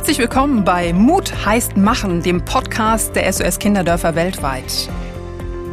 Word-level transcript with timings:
Herzlich 0.00 0.18
willkommen 0.18 0.64
bei 0.64 0.94
Mut 0.94 1.44
heißt 1.44 1.76
Machen, 1.76 2.22
dem 2.22 2.42
Podcast 2.42 3.14
der 3.14 3.30
SOS 3.30 3.58
Kinderdörfer 3.58 4.14
weltweit. 4.14 4.88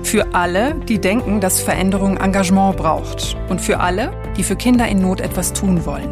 Für 0.03 0.33
alle, 0.33 0.75
die 0.75 0.99
denken, 0.99 1.39
dass 1.39 1.61
Veränderung 1.61 2.17
Engagement 2.17 2.75
braucht. 2.75 3.37
Und 3.47 3.61
für 3.61 3.79
alle, 3.79 4.11
die 4.35 4.43
für 4.43 4.57
Kinder 4.57 4.85
in 4.85 4.99
Not 4.99 5.21
etwas 5.21 5.53
tun 5.53 5.85
wollen. 5.85 6.09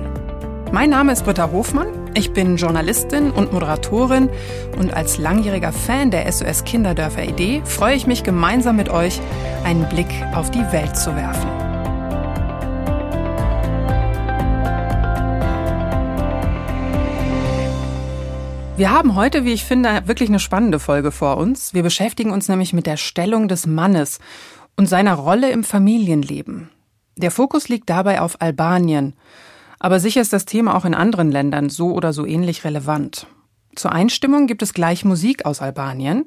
Mein 0.71 0.91
Name 0.91 1.11
ist 1.11 1.25
Britta 1.25 1.51
Hofmann. 1.51 1.87
Ich 2.13 2.31
bin 2.31 2.55
Journalistin 2.55 3.31
und 3.31 3.51
Moderatorin 3.51 4.29
und 4.77 4.93
als 4.93 5.17
langjähriger 5.17 5.73
Fan 5.73 6.09
der 6.09 6.31
SOS 6.31 6.63
Kinderdörfer 6.63 7.25
Idee 7.25 7.63
freue 7.65 7.97
ich 7.97 8.07
mich 8.07 8.23
gemeinsam 8.23 8.77
mit 8.77 8.87
euch, 8.87 9.19
einen 9.65 9.89
Blick 9.89 10.07
auf 10.33 10.49
die 10.51 10.63
Welt 10.71 10.95
zu 10.95 11.13
werfen. 11.17 11.54
Wir 18.77 18.91
haben 18.91 19.15
heute, 19.15 19.45
wie 19.45 19.53
ich 19.53 19.63
finde, 19.63 20.03
wirklich 20.05 20.27
eine 20.27 20.39
spannende 20.39 20.79
Folge 20.79 21.13
vor 21.13 21.37
uns. 21.37 21.73
Wir 21.73 21.81
beschäftigen 21.81 22.31
uns 22.31 22.49
nämlich 22.49 22.73
mit 22.73 22.85
der 22.85 22.97
Stellung 22.97 23.47
des 23.47 23.65
Mannes 23.67 24.19
und 24.75 24.87
seiner 24.87 25.13
Rolle 25.13 25.49
im 25.51 25.63
Familienleben. 25.63 26.69
Der 27.15 27.31
Fokus 27.31 27.69
liegt 27.69 27.89
dabei 27.89 28.19
auf 28.19 28.41
Albanien. 28.41 29.13
Aber 29.79 30.01
sicher 30.01 30.19
ist 30.19 30.33
das 30.33 30.43
Thema 30.43 30.75
auch 30.75 30.83
in 30.83 30.93
anderen 30.93 31.31
Ländern 31.31 31.69
so 31.69 31.93
oder 31.93 32.11
so 32.11 32.25
ähnlich 32.25 32.65
relevant. 32.65 33.27
Zur 33.75 33.93
Einstimmung 33.93 34.45
gibt 34.45 34.61
es 34.61 34.73
gleich 34.73 35.05
Musik 35.05 35.45
aus 35.45 35.61
Albanien. 35.61 36.25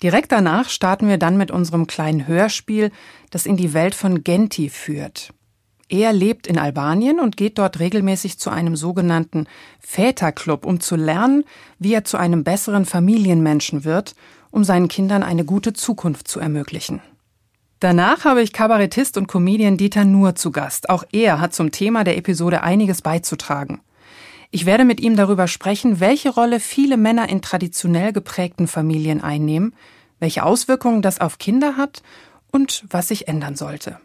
Direkt 0.00 0.30
danach 0.30 0.68
starten 0.68 1.08
wir 1.08 1.18
dann 1.18 1.36
mit 1.36 1.50
unserem 1.50 1.88
kleinen 1.88 2.28
Hörspiel, 2.28 2.92
das 3.30 3.46
in 3.46 3.56
die 3.56 3.74
Welt 3.74 3.96
von 3.96 4.22
Genti 4.22 4.68
führt. 4.68 5.32
Er 5.90 6.12
lebt 6.12 6.46
in 6.46 6.56
Albanien 6.56 7.18
und 7.18 7.36
geht 7.36 7.58
dort 7.58 7.80
regelmäßig 7.80 8.38
zu 8.38 8.48
einem 8.48 8.76
sogenannten 8.76 9.48
Väterclub, 9.80 10.64
um 10.64 10.78
zu 10.78 10.94
lernen, 10.94 11.42
wie 11.80 11.92
er 11.92 12.04
zu 12.04 12.16
einem 12.16 12.44
besseren 12.44 12.84
Familienmenschen 12.84 13.84
wird, 13.84 14.14
um 14.52 14.62
seinen 14.62 14.86
Kindern 14.86 15.24
eine 15.24 15.44
gute 15.44 15.72
Zukunft 15.72 16.28
zu 16.28 16.38
ermöglichen. 16.38 17.02
Danach 17.80 18.24
habe 18.24 18.40
ich 18.40 18.52
Kabarettist 18.52 19.16
und 19.16 19.26
Comedian 19.26 19.78
Dieter 19.78 20.04
Nuhr 20.04 20.36
zu 20.36 20.52
Gast. 20.52 20.90
Auch 20.90 21.02
er 21.10 21.40
hat 21.40 21.54
zum 21.54 21.72
Thema 21.72 22.04
der 22.04 22.16
Episode 22.16 22.62
einiges 22.62 23.02
beizutragen. 23.02 23.80
Ich 24.52 24.66
werde 24.66 24.84
mit 24.84 25.00
ihm 25.00 25.16
darüber 25.16 25.48
sprechen, 25.48 25.98
welche 25.98 26.30
Rolle 26.30 26.60
viele 26.60 26.98
Männer 26.98 27.28
in 27.28 27.42
traditionell 27.42 28.12
geprägten 28.12 28.68
Familien 28.68 29.22
einnehmen, 29.22 29.74
welche 30.20 30.44
Auswirkungen 30.44 31.02
das 31.02 31.20
auf 31.20 31.38
Kinder 31.38 31.76
hat 31.76 32.02
und 32.52 32.84
was 32.88 33.08
sich 33.08 33.26
ändern 33.26 33.56
sollte. 33.56 33.98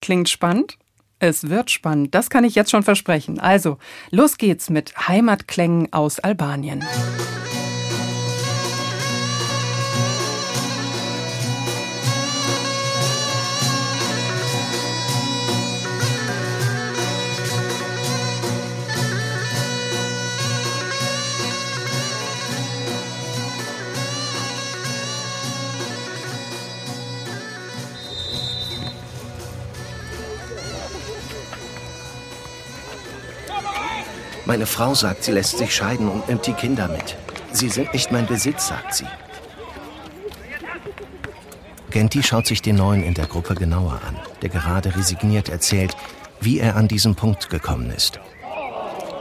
Klingt 0.00 0.28
spannend? 0.28 0.76
Es 1.26 1.48
wird 1.48 1.70
spannend, 1.70 2.14
das 2.14 2.28
kann 2.28 2.44
ich 2.44 2.54
jetzt 2.54 2.70
schon 2.70 2.82
versprechen. 2.82 3.40
Also, 3.40 3.78
los 4.10 4.36
geht's 4.36 4.68
mit 4.68 5.08
Heimatklängen 5.08 5.90
aus 5.90 6.20
Albanien. 6.20 6.84
Meine 34.46 34.66
Frau 34.66 34.94
sagt, 34.94 35.24
sie 35.24 35.32
lässt 35.32 35.56
sich 35.56 35.74
scheiden 35.74 36.08
und 36.08 36.28
nimmt 36.28 36.46
die 36.46 36.52
Kinder 36.52 36.88
mit. 36.88 37.16
Sie 37.52 37.70
sind 37.70 37.92
nicht 37.94 38.12
mein 38.12 38.26
Besitz, 38.26 38.68
sagt 38.68 38.94
sie. 38.94 39.06
Genti 41.90 42.22
schaut 42.22 42.46
sich 42.46 42.60
den 42.60 42.76
Neuen 42.76 43.02
in 43.02 43.14
der 43.14 43.26
Gruppe 43.26 43.54
genauer 43.54 44.00
an, 44.06 44.16
der 44.42 44.48
gerade 44.48 44.94
resigniert 44.96 45.48
erzählt, 45.48 45.96
wie 46.40 46.58
er 46.58 46.76
an 46.76 46.88
diesen 46.88 47.14
Punkt 47.14 47.48
gekommen 47.48 47.90
ist. 47.90 48.20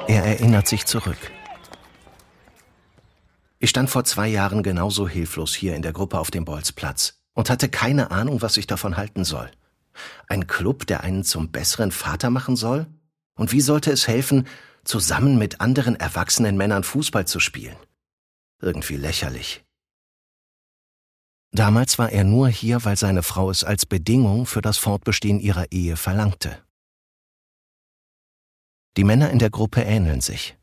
Er 0.07 0.25
erinnert 0.25 0.67
sich 0.67 0.85
zurück. 0.85 1.17
Ich 3.59 3.69
stand 3.69 3.89
vor 3.89 4.03
zwei 4.03 4.27
Jahren 4.27 4.61
genauso 4.61 5.07
hilflos 5.07 5.53
hier 5.53 5.75
in 5.75 5.83
der 5.83 5.93
Gruppe 5.93 6.19
auf 6.19 6.31
dem 6.31 6.43
Bolzplatz 6.43 7.21
und 7.33 7.49
hatte 7.49 7.69
keine 7.69 8.11
Ahnung, 8.11 8.41
was 8.41 8.57
ich 8.57 8.67
davon 8.67 8.97
halten 8.97 9.23
soll. 9.23 9.49
Ein 10.27 10.47
Club, 10.47 10.85
der 10.87 11.01
einen 11.01 11.23
zum 11.23 11.51
besseren 11.51 11.91
Vater 11.91 12.29
machen 12.29 12.57
soll? 12.57 12.87
Und 13.35 13.51
wie 13.51 13.61
sollte 13.61 13.91
es 13.91 14.07
helfen, 14.07 14.47
zusammen 14.83 15.37
mit 15.37 15.61
anderen 15.61 15.95
erwachsenen 15.95 16.57
Männern 16.57 16.83
Fußball 16.83 17.25
zu 17.25 17.39
spielen. 17.39 17.77
Irgendwie 18.61 18.97
lächerlich. 18.97 19.63
Damals 21.51 21.99
war 21.99 22.11
er 22.11 22.23
nur 22.23 22.49
hier, 22.49 22.83
weil 22.83 22.97
seine 22.97 23.21
Frau 23.21 23.51
es 23.51 23.63
als 23.63 23.85
Bedingung 23.85 24.45
für 24.45 24.61
das 24.61 24.77
Fortbestehen 24.77 25.39
ihrer 25.39 25.71
Ehe 25.71 25.97
verlangte. 25.97 26.63
Die 28.97 29.03
Männer 29.03 29.29
in 29.29 29.39
der 29.39 29.49
Gruppe 29.49 29.81
ähneln 29.81 30.21
sich, 30.21 30.57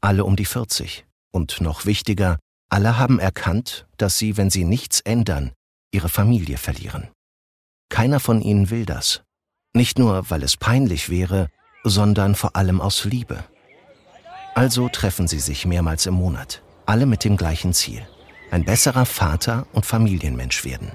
alle 0.00 0.24
um 0.24 0.36
die 0.36 0.46
40. 0.46 1.06
Und 1.32 1.60
noch 1.60 1.86
wichtiger, 1.86 2.38
alle 2.70 2.98
haben 2.98 3.18
erkannt, 3.18 3.86
dass 3.96 4.18
sie, 4.18 4.36
wenn 4.36 4.50
sie 4.50 4.64
nichts 4.64 5.00
ändern, 5.00 5.52
ihre 5.92 6.08
Familie 6.08 6.56
verlieren. 6.56 7.08
Keiner 7.90 8.20
von 8.20 8.40
ihnen 8.40 8.70
will 8.70 8.86
das. 8.86 9.22
Nicht 9.74 9.98
nur, 9.98 10.30
weil 10.30 10.42
es 10.42 10.56
peinlich 10.56 11.10
wäre, 11.10 11.48
sondern 11.84 12.34
vor 12.34 12.56
allem 12.56 12.80
aus 12.80 13.04
Liebe. 13.04 13.44
Also 14.54 14.88
treffen 14.88 15.28
sie 15.28 15.38
sich 15.38 15.66
mehrmals 15.66 16.06
im 16.06 16.14
Monat, 16.14 16.62
alle 16.86 17.06
mit 17.06 17.24
dem 17.24 17.36
gleichen 17.36 17.72
Ziel. 17.72 18.02
Ein 18.50 18.64
besserer 18.64 19.06
Vater 19.06 19.66
und 19.72 19.86
Familienmensch 19.86 20.64
werden. 20.64 20.90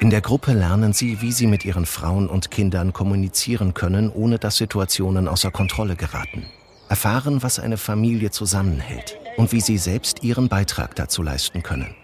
In 0.00 0.10
der 0.10 0.20
Gruppe 0.20 0.52
lernen 0.52 0.92
sie, 0.92 1.20
wie 1.20 1.30
sie 1.30 1.46
mit 1.46 1.64
ihren 1.64 1.86
Frauen 1.86 2.28
und 2.28 2.50
Kindern 2.50 2.92
kommunizieren 2.92 3.72
können, 3.72 4.10
ohne 4.10 4.38
dass 4.38 4.56
Situationen 4.56 5.28
außer 5.28 5.50
Kontrolle 5.50 5.94
geraten. 5.94 6.46
Erfahren, 6.88 7.42
was 7.42 7.60
eine 7.60 7.76
Familie 7.76 8.30
zusammenhält 8.30 9.16
und 9.36 9.52
wie 9.52 9.60
sie 9.60 9.78
selbst 9.78 10.24
ihren 10.24 10.48
Beitrag 10.48 10.96
dazu 10.96 11.22
leisten 11.22 11.62
können. 11.62 11.94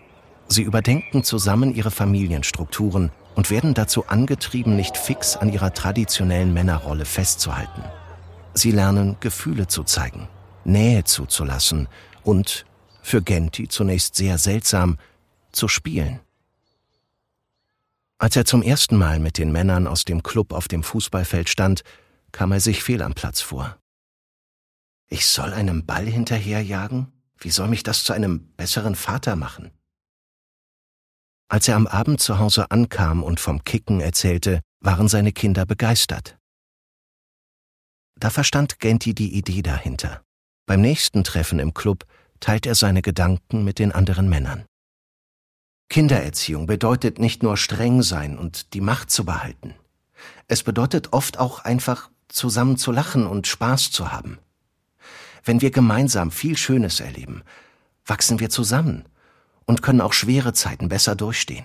Sie 0.49 0.63
überdenken 0.63 1.25
zusammen 1.25 1.75
ihre 1.75 1.91
Familienstrukturen 1.91 3.11
und 3.35 3.51
werden 3.51 3.75
dazu 3.75 4.07
angetrieben, 4.07 4.77
nicht 4.77 4.97
fix 4.97 5.37
an 5.37 5.53
ihrer 5.53 5.75
traditionellen 5.75 6.55
Männerrolle 6.55 7.05
festzuhalten. 7.05 7.83
Sie 8.55 8.71
lernen, 8.71 9.17
Gefühle 9.21 9.67
zu 9.67 9.85
zeigen, 9.85 10.29
Nähe 10.69 11.05
zuzulassen 11.05 11.89
und, 12.23 12.65
für 13.03 13.23
Genti 13.23 13.69
zunächst 13.69 14.15
sehr 14.15 14.39
seltsam, 14.39 14.99
zu 15.51 15.67
spielen. 15.67 16.21
Als 18.19 18.37
er 18.37 18.45
zum 18.45 18.63
ersten 18.63 18.97
Mal 18.97 19.19
mit 19.19 19.39
den 19.39 19.53
Männern 19.53 19.87
aus 19.87 20.05
dem 20.05 20.23
Club 20.23 20.53
auf 20.53 20.69
dem 20.69 20.83
Fußballfeld 20.83 21.49
stand, 21.49 21.83
kam 22.33 22.53
er 22.53 22.61
sich 22.61 22.83
fehl 22.83 23.03
am 23.03 23.15
Platz 23.15 23.41
vor. 23.41 23.79
Ich 25.09 25.27
soll 25.27 25.55
einem 25.55 25.87
Ball 25.87 26.05
hinterherjagen? 26.05 27.13
Wie 27.39 27.51
soll 27.51 27.69
mich 27.69 27.83
das 27.83 28.05
zu 28.05 28.13
einem 28.13 28.49
besseren 28.57 28.95
Vater 28.95 29.37
machen? 29.37 29.71
Als 31.49 31.67
er 31.69 31.77
am 31.77 31.87
Abend 31.87 32.21
zu 32.21 32.39
Hause 32.39 32.71
ankam 32.71 33.23
und 33.23 33.41
vom 33.41 33.65
Kicken 33.65 34.01
erzählte, 34.01 34.61
waren 34.81 35.09
seine 35.09 35.33
Kinder 35.33 35.65
begeistert. 35.65 36.37
Da 38.17 38.31
verstand 38.31 38.81
Genti 38.81 39.15
die 39.15 39.35
Idee 39.35 39.63
dahinter. 39.63 40.23
Beim 40.69 40.83
nächsten 40.83 41.25
Treffen 41.25 41.61
im 41.61 41.73
Club 41.73 42.05
teilt 42.41 42.67
er 42.67 42.75
seine 42.75 43.01
Gedanken 43.01 43.65
mit 43.65 43.79
den 43.79 43.91
anderen 43.91 44.29
Männern. 44.29 44.67
Kindererziehung 45.89 46.67
bedeutet 46.67 47.19
nicht 47.19 47.43
nur 47.43 47.57
streng 47.57 48.03
sein 48.03 48.37
und 48.37 48.75
die 48.75 48.83
Macht 48.83 49.11
zu 49.11 49.25
behalten. 49.25 49.75
Es 50.47 50.63
bedeutet 50.63 51.15
oft 51.15 51.39
auch 51.39 51.61
einfach 51.61 52.11
zusammen 52.29 52.77
zu 52.77 52.93
lachen 52.93 53.27
und 53.27 53.47
Spaß 53.47 53.91
zu 53.93 54.13
haben. 54.13 54.41
Wenn 55.43 55.63
wir 55.63 55.71
gemeinsam 55.71 56.31
viel 56.31 56.59
Schönes 56.59 57.01
erleben, 57.01 57.45
wachsen 58.05 58.39
wir 58.39 58.51
zusammen 58.51 59.07
und 59.65 59.81
können 59.81 60.03
auch 60.03 60.13
schwere 60.13 60.53
Zeiten 60.53 60.91
besser 60.91 61.17
durchstehen. 61.17 61.65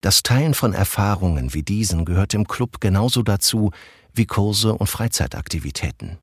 Das 0.00 0.22
Teilen 0.22 0.54
von 0.54 0.74
Erfahrungen 0.74 1.54
wie 1.54 1.64
diesen 1.64 2.04
gehört 2.04 2.34
im 2.34 2.46
Club 2.46 2.80
genauso 2.80 3.24
dazu 3.24 3.72
wie 4.14 4.26
Kurse 4.26 4.74
und 4.74 4.86
Freizeitaktivitäten. 4.86 6.20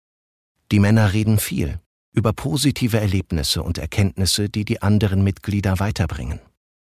Die 0.71 0.79
Männer 0.79 1.13
reden 1.13 1.39
viel 1.39 1.79
über 2.13 2.33
positive 2.33 2.99
Erlebnisse 2.99 3.63
und 3.63 3.77
Erkenntnisse, 3.77 4.49
die 4.49 4.65
die 4.65 4.81
anderen 4.81 5.23
Mitglieder 5.23 5.79
weiterbringen, 5.79 6.41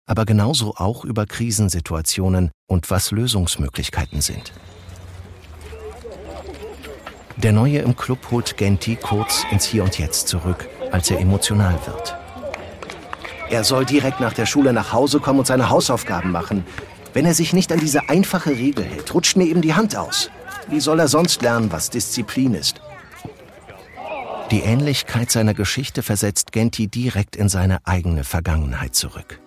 aber 0.06 0.26
genauso 0.26 0.76
auch 0.76 1.04
über 1.04 1.26
Krisensituationen 1.26 2.52
und 2.68 2.92
was 2.92 3.12
Lösungsmöglichkeiten 3.12 4.22
sind. 4.22 4.52
Der 7.38 7.54
Neue 7.54 7.80
im 7.80 7.96
Club 7.96 8.30
holt 8.30 8.56
Genti 8.58 8.98
kurz 8.98 9.46
ins 9.52 9.66
Hier 9.66 9.84
und 9.84 9.98
Jetzt 9.98 10.28
zurück, 10.28 10.68
als 10.92 11.10
er 11.10 11.20
emotional 11.20 11.80
wird. 11.88 12.16
Er 13.50 13.64
soll 13.64 13.86
direkt 13.86 14.20
nach 14.20 14.34
der 14.34 14.46
Schule 14.46 14.74
nach 14.74 14.94
Hause 14.94 15.20
kommen 15.20 15.40
und 15.40 15.48
seine 15.48 15.70
Hausaufgaben 15.70 16.32
machen. 16.32 16.66
Wenn 17.14 17.26
er 17.26 17.34
sich 17.34 17.54
nicht 17.54 17.72
an 17.72 17.80
diese 17.80 18.10
einfache 18.10 18.52
Regel 18.52 18.86
hält, 18.86 19.14
rutscht 19.14 19.38
mir 19.38 19.46
eben 19.46 19.62
die 19.62 19.74
Hand 19.74 19.96
aus. 19.96 20.30
Wie 20.70 20.80
soll 20.80 21.00
er 21.00 21.08
sonst 21.08 21.42
lernen, 21.42 21.72
was 21.72 21.90
Disziplin 21.90 22.54
ist? 22.54 22.80
Die 24.52 24.60
Ähnlichkeit 24.60 25.32
seiner 25.32 25.54
Geschichte 25.54 26.04
versetzt 26.04 26.52
Genti 26.52 26.90
direkt 26.90 27.38
in 27.38 27.48
seine 27.48 27.88
eigene 27.88 28.26
Vergangenheit 28.26 28.96
zurück. 28.96 29.40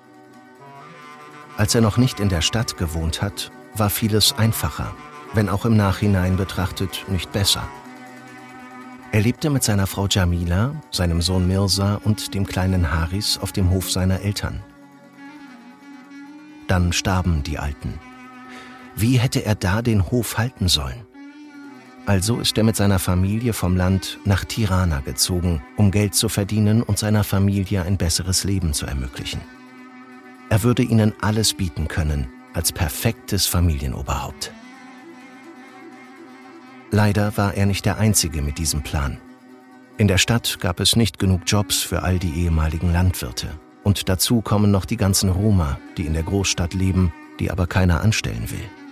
Als 1.58 1.74
er 1.74 1.82
noch 1.82 1.98
nicht 1.98 2.20
in 2.20 2.30
der 2.30 2.40
Stadt 2.40 2.78
gewohnt 2.78 3.20
hat, 3.20 3.52
war 3.74 3.90
vieles 3.90 4.32
einfacher, 4.32 4.96
wenn 5.34 5.50
auch 5.50 5.66
im 5.66 5.76
Nachhinein 5.76 6.38
betrachtet 6.38 7.04
nicht 7.08 7.30
besser. 7.32 7.68
Er 9.12 9.20
lebte 9.20 9.50
mit 9.50 9.62
seiner 9.62 9.86
Frau 9.86 10.06
Jamila, 10.08 10.74
seinem 10.90 11.20
Sohn 11.20 11.46
Mirza 11.46 12.00
und 12.02 12.32
dem 12.32 12.46
kleinen 12.46 12.90
Haris 12.90 13.38
auf 13.38 13.52
dem 13.52 13.70
Hof 13.70 13.90
seiner 13.90 14.22
Eltern. 14.22 14.62
Dann 16.66 16.94
starben 16.94 17.42
die 17.42 17.58
Alten. 17.58 18.00
Wie 18.96 19.18
hätte 19.18 19.44
er 19.44 19.54
da 19.54 19.82
den 19.82 20.10
Hof 20.10 20.38
halten 20.38 20.68
sollen? 20.68 21.06
Also 22.06 22.38
ist 22.38 22.58
er 22.58 22.64
mit 22.64 22.76
seiner 22.76 22.98
Familie 22.98 23.54
vom 23.54 23.76
Land 23.76 24.18
nach 24.24 24.44
Tirana 24.44 25.00
gezogen, 25.00 25.62
um 25.76 25.90
Geld 25.90 26.14
zu 26.14 26.28
verdienen 26.28 26.82
und 26.82 26.98
seiner 26.98 27.24
Familie 27.24 27.82
ein 27.82 27.96
besseres 27.96 28.44
Leben 28.44 28.74
zu 28.74 28.84
ermöglichen. 28.84 29.40
Er 30.50 30.62
würde 30.62 30.82
ihnen 30.82 31.14
alles 31.22 31.54
bieten 31.54 31.88
können, 31.88 32.28
als 32.52 32.72
perfektes 32.72 33.46
Familienoberhaupt. 33.46 34.52
Leider 36.90 37.36
war 37.38 37.54
er 37.54 37.66
nicht 37.66 37.86
der 37.86 37.98
Einzige 37.98 38.42
mit 38.42 38.58
diesem 38.58 38.82
Plan. 38.82 39.18
In 39.96 40.06
der 40.06 40.18
Stadt 40.18 40.58
gab 40.60 40.80
es 40.80 40.96
nicht 40.96 41.18
genug 41.18 41.42
Jobs 41.46 41.82
für 41.82 42.02
all 42.02 42.18
die 42.18 42.34
ehemaligen 42.34 42.92
Landwirte. 42.92 43.48
Und 43.82 44.08
dazu 44.08 44.42
kommen 44.42 44.70
noch 44.70 44.84
die 44.84 44.96
ganzen 44.96 45.30
Roma, 45.30 45.78
die 45.96 46.06
in 46.06 46.12
der 46.12 46.22
Großstadt 46.22 46.74
leben, 46.74 47.12
die 47.40 47.50
aber 47.50 47.66
keiner 47.66 48.00
anstellen 48.02 48.50
will. 48.50 48.83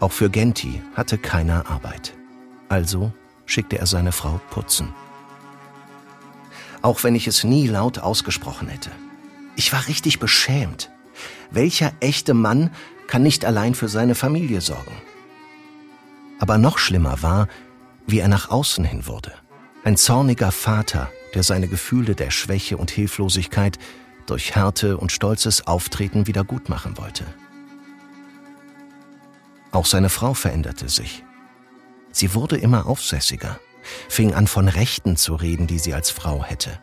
Auch 0.00 0.12
für 0.12 0.30
Genti 0.30 0.82
hatte 0.94 1.18
keiner 1.18 1.68
Arbeit. 1.68 2.14
Also 2.68 3.12
schickte 3.46 3.78
er 3.78 3.86
seine 3.86 4.12
Frau 4.12 4.40
putzen. 4.50 4.94
Auch 6.82 7.02
wenn 7.02 7.16
ich 7.16 7.26
es 7.26 7.42
nie 7.42 7.66
laut 7.66 7.98
ausgesprochen 7.98 8.68
hätte. 8.68 8.90
Ich 9.56 9.72
war 9.72 9.88
richtig 9.88 10.20
beschämt. 10.20 10.90
Welcher 11.50 11.92
echte 12.00 12.34
Mann 12.34 12.70
kann 13.08 13.22
nicht 13.22 13.44
allein 13.44 13.74
für 13.74 13.88
seine 13.88 14.14
Familie 14.14 14.60
sorgen? 14.60 14.92
Aber 16.38 16.58
noch 16.58 16.78
schlimmer 16.78 17.22
war, 17.22 17.48
wie 18.06 18.20
er 18.20 18.28
nach 18.28 18.50
außen 18.50 18.84
hin 18.84 19.06
wurde. 19.06 19.32
Ein 19.82 19.96
zorniger 19.96 20.52
Vater, 20.52 21.10
der 21.34 21.42
seine 21.42 21.66
Gefühle 21.66 22.14
der 22.14 22.30
Schwäche 22.30 22.76
und 22.76 22.90
Hilflosigkeit 22.90 23.78
durch 24.26 24.54
Härte 24.54 24.98
und 24.98 25.10
stolzes 25.10 25.66
Auftreten 25.66 26.26
wiedergutmachen 26.26 26.98
wollte. 26.98 27.24
Auch 29.70 29.86
seine 29.86 30.08
Frau 30.08 30.34
veränderte 30.34 30.88
sich. 30.88 31.24
Sie 32.10 32.34
wurde 32.34 32.56
immer 32.56 32.86
aufsässiger, 32.86 33.60
fing 34.08 34.34
an 34.34 34.46
von 34.46 34.68
Rechten 34.68 35.16
zu 35.16 35.34
reden, 35.34 35.66
die 35.66 35.78
sie 35.78 35.94
als 35.94 36.10
Frau 36.10 36.42
hätte. 36.42 36.78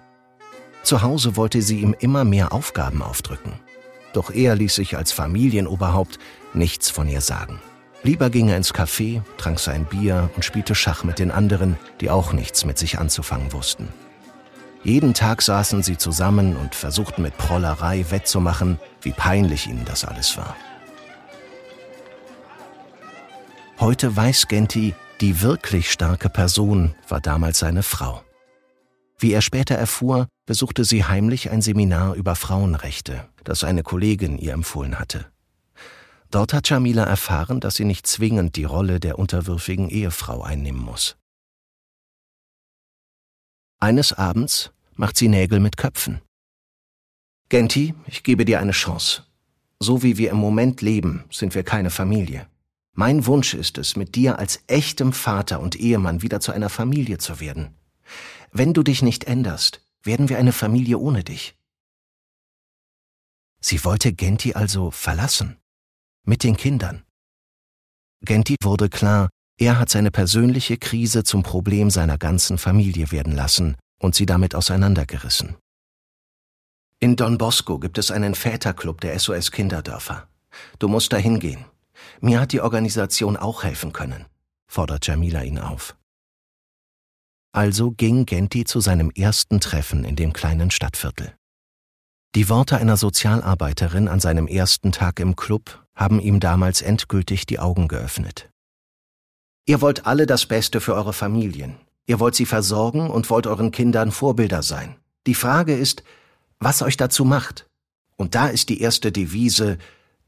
Zu 0.83 1.01
Hause 1.01 1.35
wollte 1.35 1.61
sie 1.61 1.79
ihm 1.81 1.95
immer 1.97 2.23
mehr 2.23 2.53
Aufgaben 2.53 3.01
aufdrücken. 3.01 3.53
Doch 4.13 4.29
er 4.31 4.55
ließ 4.55 4.75
sich 4.75 4.95
als 4.95 5.11
Familienoberhaupt 5.11 6.19
nichts 6.53 6.89
von 6.89 7.09
ihr 7.09 7.21
sagen. 7.21 7.59
Lieber 8.03 8.29
ging 8.29 8.49
er 8.49 8.57
ins 8.57 8.73
Café, 8.73 9.23
trank 9.37 9.59
sein 9.59 9.85
Bier 9.85 10.29
und 10.35 10.45
spielte 10.45 10.75
Schach 10.75 11.03
mit 11.03 11.17
den 11.17 11.31
anderen, 11.31 11.75
die 12.01 12.11
auch 12.11 12.33
nichts 12.33 12.63
mit 12.63 12.77
sich 12.77 12.99
anzufangen 12.99 13.51
wussten. 13.51 13.89
Jeden 14.83 15.15
Tag 15.15 15.41
saßen 15.41 15.81
sie 15.81 15.97
zusammen 15.97 16.55
und 16.55 16.75
versuchten 16.75 17.23
mit 17.23 17.35
Prollerei 17.35 18.05
wettzumachen, 18.11 18.79
wie 19.01 19.11
peinlich 19.11 19.65
ihnen 19.65 19.83
das 19.85 20.05
alles 20.05 20.37
war. 20.37 20.55
Heute 23.79 24.15
weiß 24.15 24.47
Genti, 24.47 24.95
die 25.19 25.41
wirklich 25.41 25.91
starke 25.91 26.29
Person 26.29 26.95
war 27.09 27.19
damals 27.19 27.59
seine 27.59 27.83
Frau. 27.83 28.23
Wie 29.19 29.33
er 29.33 29.41
später 29.41 29.75
erfuhr, 29.75 30.27
besuchte 30.45 30.85
sie 30.85 31.03
heimlich 31.03 31.49
ein 31.51 31.61
Seminar 31.61 32.15
über 32.15 32.35
Frauenrechte, 32.35 33.27
das 33.43 33.65
eine 33.65 33.83
Kollegin 33.83 34.37
ihr 34.37 34.53
empfohlen 34.53 34.97
hatte. 34.97 35.29
Dort 36.31 36.53
hat 36.53 36.69
Jamila 36.69 37.03
erfahren, 37.03 37.59
dass 37.59 37.75
sie 37.75 37.83
nicht 37.83 38.07
zwingend 38.07 38.55
die 38.55 38.63
Rolle 38.63 39.01
der 39.01 39.19
unterwürfigen 39.19 39.89
Ehefrau 39.89 40.41
einnehmen 40.41 40.81
muss. 40.81 41.17
Eines 43.81 44.13
Abends 44.13 44.71
macht 44.95 45.17
sie 45.17 45.27
Nägel 45.27 45.59
mit 45.59 45.75
Köpfen. 45.75 46.21
Genti, 47.49 47.93
ich 48.07 48.23
gebe 48.23 48.45
dir 48.45 48.59
eine 48.59 48.71
Chance. 48.71 49.23
So 49.79 50.01
wie 50.01 50.17
wir 50.17 50.31
im 50.31 50.37
Moment 50.37 50.81
leben, 50.81 51.25
sind 51.29 51.55
wir 51.55 51.63
keine 51.63 51.89
Familie. 51.89 52.47
Mein 52.97 53.25
Wunsch 53.25 53.53
ist 53.53 53.77
es, 53.77 53.97
mit 53.97 54.15
dir 54.15 54.39
als 54.39 54.63
echtem 54.67 55.11
Vater 55.11 55.59
und 55.59 55.75
Ehemann 55.75 56.21
wieder 56.21 56.39
zu 56.39 56.53
einer 56.53 56.69
Familie 56.69 57.17
zu 57.17 57.41
werden. 57.41 57.75
Wenn 58.51 58.73
du 58.73 58.83
dich 58.83 59.01
nicht 59.01 59.25
änderst, 59.25 59.85
werden 60.01 60.29
wir 60.29 60.37
eine 60.37 60.53
Familie 60.53 60.97
ohne 60.97 61.25
dich. 61.25 61.57
Sie 63.59 63.83
wollte 63.83 64.13
Genti 64.13 64.53
also 64.53 64.91
verlassen. 64.91 65.57
Mit 66.25 66.43
den 66.43 66.55
Kindern. 66.55 67.03
Genti 68.21 68.55
wurde 68.63 68.89
klar, 68.89 69.29
er 69.57 69.77
hat 69.77 69.89
seine 69.89 70.09
persönliche 70.09 70.77
Krise 70.77 71.25
zum 71.25 71.43
Problem 71.43 71.89
seiner 71.89 72.17
ganzen 72.17 72.57
Familie 72.57 73.11
werden 73.11 73.33
lassen 73.33 73.75
und 73.99 74.15
sie 74.15 74.25
damit 74.25 74.55
auseinandergerissen. 74.55 75.57
In 77.01 77.17
Don 77.17 77.37
Bosco 77.37 77.77
gibt 77.77 77.97
es 77.97 78.09
einen 78.09 78.35
Väterclub 78.35 79.01
der 79.01 79.19
SOS 79.19 79.51
Kinderdörfer. 79.51 80.29
Du 80.79 80.87
musst 80.87 81.11
da 81.11 81.17
hingehen. 81.17 81.65
Mir 82.21 82.39
hat 82.39 82.51
die 82.51 82.61
Organisation 82.61 83.37
auch 83.37 83.63
helfen 83.63 83.93
können, 83.93 84.25
fordert 84.67 85.05
Jamila 85.07 85.43
ihn 85.43 85.59
auf. 85.59 85.95
Also 87.51 87.91
ging 87.91 88.25
Genti 88.25 88.65
zu 88.65 88.81
seinem 88.81 89.11
ersten 89.11 89.61
Treffen 89.61 90.03
in 90.03 90.15
dem 90.15 90.33
kleinen 90.33 90.71
Stadtviertel. 90.71 91.33
Die 92.35 92.49
Worte 92.49 92.77
einer 92.77 92.97
Sozialarbeiterin 92.97 94.09
an 94.09 94.19
seinem 94.19 94.47
ersten 94.47 94.91
Tag 94.91 95.21
im 95.21 95.37
Club 95.37 95.85
haben 95.95 96.19
ihm 96.19 96.41
damals 96.41 96.81
endgültig 96.81 97.45
die 97.45 97.59
Augen 97.59 97.87
geöffnet. 97.87 98.49
Ihr 99.65 99.79
wollt 99.79 100.05
alle 100.05 100.25
das 100.25 100.45
Beste 100.45 100.81
für 100.81 100.93
eure 100.95 101.13
Familien. 101.13 101.77
Ihr 102.07 102.19
wollt 102.19 102.35
sie 102.35 102.45
versorgen 102.45 103.09
und 103.09 103.29
wollt 103.29 103.47
euren 103.47 103.71
Kindern 103.71 104.11
Vorbilder 104.11 104.61
sein. 104.61 104.97
Die 105.25 105.33
Frage 105.33 105.75
ist, 105.75 106.03
was 106.59 106.81
euch 106.81 106.97
dazu 106.97 107.23
macht. 107.23 107.67
Und 108.17 108.35
da 108.35 108.47
ist 108.47 108.67
die 108.67 108.81
erste 108.81 109.11
Devise 109.11 109.77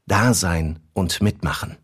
Dasein 0.08 0.78
und 0.94 1.20
Mitmachen. 1.20 1.76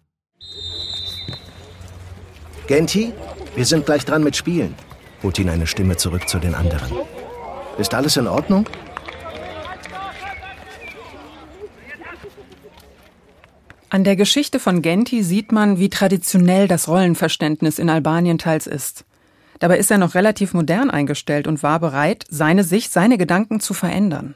Genti, 2.66 3.12
wir 3.54 3.66
sind 3.66 3.84
gleich 3.84 4.06
dran 4.06 4.24
mit 4.24 4.34
Spielen, 4.34 4.74
holt 5.22 5.38
ihn 5.38 5.50
eine 5.50 5.66
Stimme 5.66 5.98
zurück 5.98 6.26
zu 6.26 6.38
den 6.38 6.54
anderen. 6.54 6.90
Ist 7.76 7.92
alles 7.92 8.16
in 8.16 8.26
Ordnung? 8.26 8.66
An 13.90 14.04
der 14.04 14.16
Geschichte 14.16 14.58
von 14.58 14.80
Genti 14.80 15.22
sieht 15.22 15.52
man, 15.52 15.78
wie 15.78 15.90
traditionell 15.90 16.66
das 16.66 16.88
Rollenverständnis 16.88 17.78
in 17.78 17.90
Albanien 17.90 18.38
teils 18.38 18.66
ist. 18.66 19.04
Dabei 19.58 19.76
ist 19.76 19.90
er 19.90 19.98
noch 19.98 20.14
relativ 20.14 20.54
modern 20.54 20.90
eingestellt 20.90 21.46
und 21.46 21.62
war 21.62 21.78
bereit, 21.78 22.24
seine 22.30 22.64
Sicht, 22.64 22.90
seine 22.90 23.18
Gedanken 23.18 23.60
zu 23.60 23.74
verändern. 23.74 24.34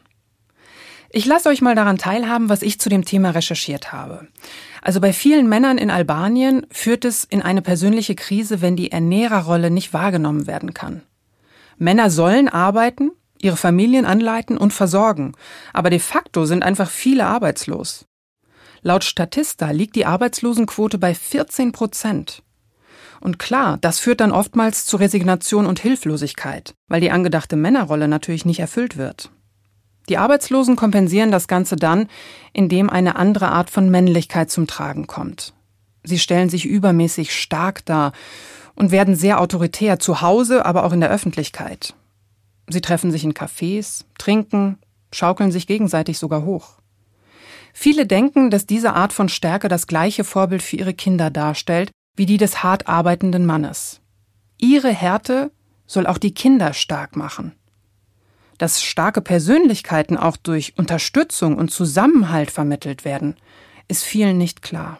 Ich 1.10 1.24
lasse 1.24 1.48
euch 1.48 1.62
mal 1.62 1.74
daran 1.74 1.96
teilhaben, 1.96 2.50
was 2.50 2.60
ich 2.60 2.78
zu 2.78 2.90
dem 2.90 3.04
Thema 3.04 3.30
recherchiert 3.30 3.92
habe. 3.92 4.28
Also 4.82 5.00
bei 5.00 5.14
vielen 5.14 5.48
Männern 5.48 5.78
in 5.78 5.90
Albanien 5.90 6.66
führt 6.70 7.04
es 7.06 7.24
in 7.24 7.40
eine 7.40 7.62
persönliche 7.62 8.14
Krise, 8.14 8.60
wenn 8.60 8.76
die 8.76 8.92
Ernährerrolle 8.92 9.70
nicht 9.70 9.94
wahrgenommen 9.94 10.46
werden 10.46 10.74
kann. 10.74 11.02
Männer 11.78 12.10
sollen 12.10 12.48
arbeiten, 12.48 13.12
ihre 13.40 13.56
Familien 13.56 14.04
anleiten 14.04 14.58
und 14.58 14.72
versorgen, 14.72 15.32
aber 15.72 15.88
de 15.90 15.98
facto 15.98 16.44
sind 16.44 16.62
einfach 16.62 16.90
viele 16.90 17.24
arbeitslos. 17.24 18.04
Laut 18.82 19.02
Statista 19.02 19.70
liegt 19.70 19.96
die 19.96 20.06
Arbeitslosenquote 20.06 20.98
bei 20.98 21.14
14 21.14 21.72
Prozent. 21.72 22.42
Und 23.20 23.38
klar, 23.38 23.78
das 23.80 23.98
führt 23.98 24.20
dann 24.20 24.30
oftmals 24.30 24.86
zu 24.86 24.96
Resignation 24.96 25.66
und 25.66 25.80
Hilflosigkeit, 25.80 26.74
weil 26.86 27.00
die 27.00 27.10
angedachte 27.10 27.56
Männerrolle 27.56 28.08
natürlich 28.08 28.44
nicht 28.44 28.60
erfüllt 28.60 28.96
wird. 28.96 29.30
Die 30.08 30.18
Arbeitslosen 30.18 30.76
kompensieren 30.76 31.30
das 31.30 31.48
Ganze 31.48 31.76
dann, 31.76 32.08
indem 32.52 32.88
eine 32.88 33.16
andere 33.16 33.48
Art 33.50 33.70
von 33.70 33.90
Männlichkeit 33.90 34.50
zum 34.50 34.66
Tragen 34.66 35.06
kommt. 35.06 35.52
Sie 36.02 36.18
stellen 36.18 36.48
sich 36.48 36.64
übermäßig 36.64 37.34
stark 37.34 37.84
dar 37.84 38.12
und 38.74 38.90
werden 38.90 39.14
sehr 39.14 39.40
autoritär 39.40 39.98
zu 39.98 40.20
Hause, 40.22 40.64
aber 40.64 40.84
auch 40.84 40.92
in 40.92 41.00
der 41.00 41.10
Öffentlichkeit. 41.10 41.94
Sie 42.68 42.80
treffen 42.80 43.10
sich 43.10 43.24
in 43.24 43.34
Cafés, 43.34 44.04
trinken, 44.18 44.78
schaukeln 45.12 45.52
sich 45.52 45.66
gegenseitig 45.66 46.18
sogar 46.18 46.44
hoch. 46.44 46.78
Viele 47.72 48.06
denken, 48.06 48.50
dass 48.50 48.66
diese 48.66 48.94
Art 48.94 49.12
von 49.12 49.28
Stärke 49.28 49.68
das 49.68 49.86
gleiche 49.86 50.24
Vorbild 50.24 50.62
für 50.62 50.76
ihre 50.76 50.94
Kinder 50.94 51.30
darstellt 51.30 51.90
wie 52.16 52.26
die 52.26 52.36
des 52.36 52.64
hart 52.64 52.88
arbeitenden 52.88 53.46
Mannes. 53.46 54.00
Ihre 54.58 54.90
Härte 54.90 55.52
soll 55.86 56.06
auch 56.06 56.18
die 56.18 56.34
Kinder 56.34 56.72
stark 56.72 57.14
machen. 57.14 57.52
Dass 58.58 58.82
starke 58.82 59.20
Persönlichkeiten 59.20 60.16
auch 60.16 60.36
durch 60.36 60.74
Unterstützung 60.76 61.56
und 61.56 61.70
Zusammenhalt 61.70 62.50
vermittelt 62.50 63.04
werden, 63.04 63.36
ist 63.86 64.04
vielen 64.04 64.36
nicht 64.36 64.62
klar. 64.62 64.98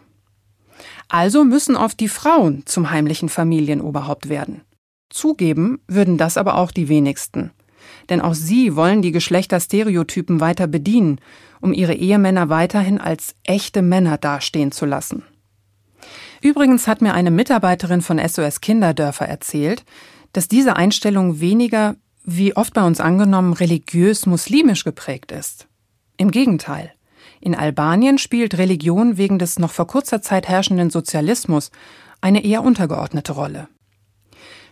Also 1.09 1.43
müssen 1.43 1.75
oft 1.75 1.99
die 1.99 2.07
Frauen 2.07 2.63
zum 2.65 2.89
heimlichen 2.89 3.29
Familienoberhaupt 3.29 4.29
werden. 4.29 4.61
Zugeben 5.09 5.81
würden 5.87 6.17
das 6.17 6.37
aber 6.37 6.55
auch 6.55 6.71
die 6.71 6.87
wenigsten. 6.87 7.51
Denn 8.09 8.21
auch 8.21 8.33
sie 8.33 8.75
wollen 8.75 9.01
die 9.01 9.11
Geschlechterstereotypen 9.11 10.39
weiter 10.39 10.67
bedienen, 10.67 11.19
um 11.61 11.73
ihre 11.73 11.93
Ehemänner 11.93 12.49
weiterhin 12.49 12.99
als 12.99 13.35
echte 13.43 13.81
Männer 13.81 14.17
dastehen 14.17 14.71
zu 14.71 14.85
lassen. 14.85 15.23
Übrigens 16.41 16.87
hat 16.87 17.01
mir 17.01 17.13
eine 17.13 17.31
Mitarbeiterin 17.31 18.01
von 18.01 18.19
SOS 18.25 18.61
Kinderdörfer 18.61 19.27
erzählt, 19.27 19.83
dass 20.31 20.47
diese 20.47 20.75
Einstellung 20.75 21.39
weniger, 21.39 21.95
wie 22.37 22.55
oft 22.55 22.73
bei 22.73 22.85
uns 22.85 22.99
angenommen, 22.99 23.53
religiös-muslimisch 23.53 24.83
geprägt 24.83 25.31
ist. 25.31 25.67
Im 26.17 26.31
Gegenteil. 26.31 26.91
In 27.41 27.55
Albanien 27.55 28.17
spielt 28.17 28.57
Religion 28.57 29.17
wegen 29.17 29.39
des 29.39 29.59
noch 29.59 29.71
vor 29.71 29.87
kurzer 29.87 30.21
Zeit 30.21 30.47
herrschenden 30.47 30.89
Sozialismus 30.89 31.71
eine 32.21 32.43
eher 32.43 32.63
untergeordnete 32.63 33.31
Rolle. 33.31 33.67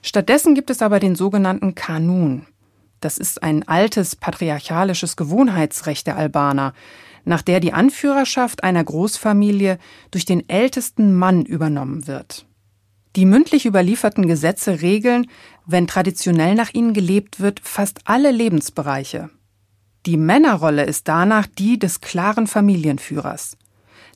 Stattdessen 0.01 0.55
gibt 0.55 0.69
es 0.69 0.81
aber 0.81 0.99
den 0.99 1.15
sogenannten 1.15 1.75
Kanun. 1.75 2.45
Das 2.99 3.17
ist 3.17 3.43
ein 3.43 3.67
altes 3.67 4.15
patriarchalisches 4.15 5.15
Gewohnheitsrecht 5.15 6.07
der 6.07 6.17
Albaner, 6.17 6.73
nach 7.25 7.41
der 7.41 7.59
die 7.59 7.73
Anführerschaft 7.73 8.63
einer 8.63 8.83
Großfamilie 8.83 9.77
durch 10.11 10.25
den 10.25 10.47
ältesten 10.49 11.15
Mann 11.15 11.43
übernommen 11.43 12.07
wird. 12.07 12.46
Die 13.17 13.25
mündlich 13.25 13.65
überlieferten 13.65 14.27
Gesetze 14.27 14.83
regeln, 14.83 15.25
wenn 15.65 15.87
traditionell 15.87 16.53
nach 16.53 16.75
ihnen 16.75 16.93
gelebt 16.93 17.39
wird, 17.39 17.59
fast 17.63 18.01
alle 18.03 18.29
Lebensbereiche. 18.29 19.31
Die 20.05 20.17
Männerrolle 20.17 20.83
ist 20.83 21.07
danach 21.07 21.47
die 21.47 21.79
des 21.79 21.99
klaren 21.99 22.45
Familienführers. 22.45 23.57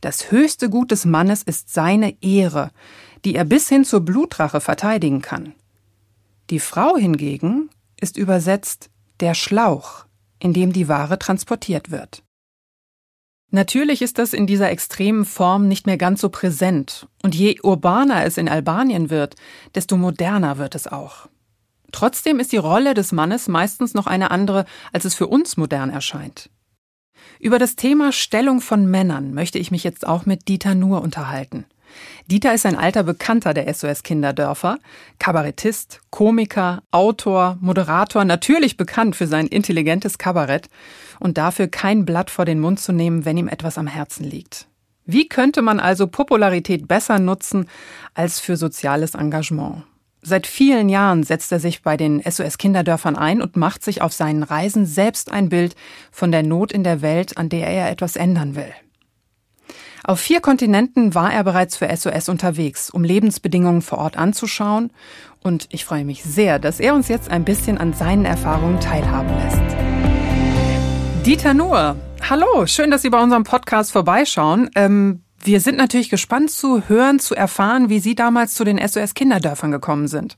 Das 0.01 0.31
höchste 0.31 0.69
Gut 0.69 0.91
des 0.91 1.05
Mannes 1.05 1.41
ist 1.41 1.73
seine 1.73 2.15
Ehre, 2.21 2.69
die 3.25 3.33
er 3.33 3.43
bis 3.43 3.67
hin 3.67 3.85
zur 3.85 4.01
Blutrache 4.01 4.61
verteidigen 4.61 5.23
kann. 5.23 5.55
Die 6.51 6.59
Frau 6.59 6.95
hingegen 6.95 7.71
ist 7.99 8.17
übersetzt 8.17 8.91
der 9.19 9.33
Schlauch, 9.33 10.05
in 10.37 10.53
dem 10.53 10.73
die 10.73 10.87
Ware 10.87 11.17
transportiert 11.17 11.89
wird. 11.89 12.21
Natürlich 13.53 14.01
ist 14.01 14.17
das 14.17 14.33
in 14.33 14.47
dieser 14.47 14.71
extremen 14.71 15.25
Form 15.25 15.67
nicht 15.67 15.85
mehr 15.85 15.97
ganz 15.97 16.21
so 16.21 16.29
präsent, 16.29 17.07
und 17.21 17.35
je 17.35 17.59
urbaner 17.61 18.23
es 18.23 18.37
in 18.37 18.47
Albanien 18.47 19.09
wird, 19.09 19.35
desto 19.75 19.97
moderner 19.97 20.57
wird 20.57 20.73
es 20.73 20.87
auch. 20.87 21.27
Trotzdem 21.91 22.39
ist 22.39 22.53
die 22.53 22.57
Rolle 22.57 22.93
des 22.93 23.11
Mannes 23.11 23.49
meistens 23.49 23.93
noch 23.93 24.07
eine 24.07 24.31
andere, 24.31 24.63
als 24.93 25.03
es 25.03 25.15
für 25.15 25.27
uns 25.27 25.57
modern 25.57 25.89
erscheint. 25.89 26.49
Über 27.39 27.59
das 27.59 27.75
Thema 27.75 28.13
Stellung 28.13 28.61
von 28.61 28.89
Männern 28.89 29.33
möchte 29.33 29.59
ich 29.59 29.69
mich 29.69 29.83
jetzt 29.83 30.07
auch 30.07 30.25
mit 30.25 30.47
Dieter 30.47 30.73
Nuhr 30.73 31.01
unterhalten. 31.01 31.65
Dieter 32.27 32.53
ist 32.53 32.65
ein 32.65 32.77
alter 32.77 33.03
Bekannter 33.03 33.53
der 33.53 33.71
SOS 33.73 34.03
Kinderdörfer, 34.03 34.77
Kabarettist, 35.19 35.99
Komiker, 36.09 36.83
Autor, 36.91 37.57
Moderator, 37.59 38.23
natürlich 38.23 38.77
bekannt 38.77 39.17
für 39.17 39.27
sein 39.27 39.47
intelligentes 39.47 40.17
Kabarett 40.17 40.69
und 41.21 41.37
dafür 41.37 41.67
kein 41.67 42.03
Blatt 42.03 42.29
vor 42.29 42.45
den 42.45 42.59
Mund 42.59 42.79
zu 42.79 42.91
nehmen, 42.91 43.23
wenn 43.25 43.37
ihm 43.37 43.47
etwas 43.47 43.77
am 43.77 43.87
Herzen 43.87 44.25
liegt. 44.25 44.67
Wie 45.05 45.27
könnte 45.27 45.61
man 45.61 45.79
also 45.79 46.07
Popularität 46.07 46.87
besser 46.87 47.19
nutzen 47.19 47.67
als 48.13 48.39
für 48.39 48.57
soziales 48.57 49.15
Engagement? 49.15 49.83
Seit 50.23 50.45
vielen 50.45 50.87
Jahren 50.89 51.23
setzt 51.23 51.51
er 51.51 51.59
sich 51.59 51.81
bei 51.81 51.97
den 51.97 52.21
SOS 52.21 52.59
Kinderdörfern 52.59 53.15
ein 53.15 53.41
und 53.41 53.55
macht 53.55 53.83
sich 53.83 54.01
auf 54.01 54.13
seinen 54.13 54.43
Reisen 54.43 54.85
selbst 54.85 55.31
ein 55.31 55.49
Bild 55.49 55.75
von 56.11 56.31
der 56.31 56.43
Not 56.43 56.71
in 56.71 56.83
der 56.83 57.01
Welt, 57.01 57.37
an 57.37 57.49
der 57.49 57.67
er 57.67 57.89
etwas 57.89 58.15
ändern 58.15 58.55
will. 58.55 58.71
Auf 60.03 60.19
vier 60.19 60.41
Kontinenten 60.41 61.13
war 61.13 61.31
er 61.31 61.43
bereits 61.43 61.77
für 61.77 61.95
SOS 61.95 62.29
unterwegs, 62.29 62.89
um 62.89 63.03
Lebensbedingungen 63.03 63.81
vor 63.81 63.99
Ort 63.99 64.17
anzuschauen. 64.17 64.91
Und 65.43 65.67
ich 65.71 65.85
freue 65.85 66.05
mich 66.05 66.23
sehr, 66.23 66.59
dass 66.59 66.79
er 66.79 66.95
uns 66.95 67.07
jetzt 67.07 67.29
ein 67.29 67.45
bisschen 67.45 67.77
an 67.77 67.93
seinen 67.93 68.25
Erfahrungen 68.25 68.79
teilhaben 68.79 69.35
lässt. 69.37 69.90
Dieter 71.25 71.53
Nuhr, 71.53 71.95
hallo, 72.27 72.65
schön, 72.65 72.89
dass 72.89 73.03
Sie 73.03 73.11
bei 73.11 73.21
unserem 73.21 73.43
Podcast 73.43 73.91
vorbeischauen. 73.91 74.71
Ähm, 74.73 75.21
wir 75.43 75.59
sind 75.59 75.77
natürlich 75.77 76.09
gespannt 76.09 76.49
zu 76.49 76.89
hören, 76.89 77.19
zu 77.19 77.35
erfahren, 77.35 77.89
wie 77.89 77.99
Sie 77.99 78.15
damals 78.15 78.55
zu 78.55 78.63
den 78.63 78.79
SOS 78.79 79.13
Kinderdörfern 79.13 79.71
gekommen 79.71 80.07
sind. 80.07 80.35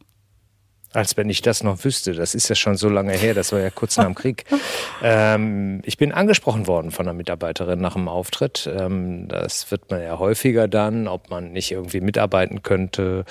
Als 0.94 1.18
wenn 1.18 1.30
ich 1.30 1.42
das 1.42 1.64
noch 1.64 1.84
wüsste. 1.84 2.14
Das 2.14 2.36
ist 2.36 2.50
ja 2.50 2.56
schon 2.56 2.78
so 2.78 2.90
lange 2.90 3.14
her, 3.14 3.34
das 3.34 3.52
war 3.52 3.60
ja 3.60 3.70
kurz 3.70 3.98
nach 3.98 4.06
dem 4.06 4.16
Krieg. 4.16 4.46
Ähm, 5.06 5.82
ich 5.84 5.98
bin 5.98 6.14
angesprochen 6.14 6.66
worden 6.66 6.92
von 6.92 7.06
einer 7.06 7.14
Mitarbeiterin 7.14 7.80
nach 7.80 7.94
dem 7.94 8.08
Auftritt. 8.08 8.70
Ähm, 8.74 9.28
das 9.28 9.70
wird 9.70 9.90
man 9.92 10.02
ja 10.02 10.18
häufiger 10.18 10.70
dann, 10.70 11.08
ob 11.10 11.30
man 11.30 11.52
nicht 11.52 11.72
irgendwie 11.72 12.00
mitarbeiten 12.00 12.64
könnte. 12.64 13.26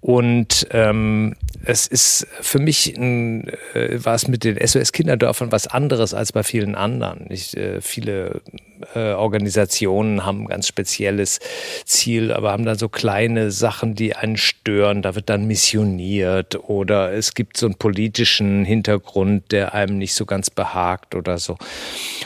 Und 0.00 0.66
ähm, 0.70 1.36
es 1.64 1.86
ist 1.86 2.26
für 2.40 2.58
mich 2.58 2.96
ein, 2.96 3.48
äh, 3.74 4.04
war 4.04 4.14
es 4.14 4.26
mit 4.26 4.44
den 4.44 4.58
SOS 4.66 4.92
Kinderdörfern 4.92 5.52
was 5.52 5.66
anderes 5.66 6.14
als 6.14 6.32
bei 6.32 6.42
vielen 6.42 6.74
anderen. 6.74 7.26
Ich, 7.30 7.56
äh, 7.56 7.80
viele 7.80 8.40
äh, 8.94 9.12
Organisationen 9.12 10.24
haben 10.24 10.42
ein 10.42 10.48
ganz 10.48 10.68
spezielles 10.68 11.40
Ziel, 11.84 12.32
aber 12.32 12.52
haben 12.52 12.64
dann 12.64 12.78
so 12.78 12.88
kleine 12.88 13.50
Sachen, 13.50 13.94
die 13.94 14.16
einen 14.16 14.36
stören. 14.36 15.02
Da 15.02 15.14
wird 15.14 15.30
dann 15.30 15.46
missioniert 15.46 16.68
oder 16.68 17.12
es 17.12 17.34
gibt 17.34 17.56
so 17.56 17.66
einen 17.66 17.76
politischen 17.76 18.64
Hintergrund, 18.64 19.52
der 19.52 19.74
einem 19.74 19.98
nicht 19.98 20.14
so 20.14 20.26
ganz 20.26 20.50
behagt 20.50 21.14
oder 21.14 21.38
so. 21.38 21.56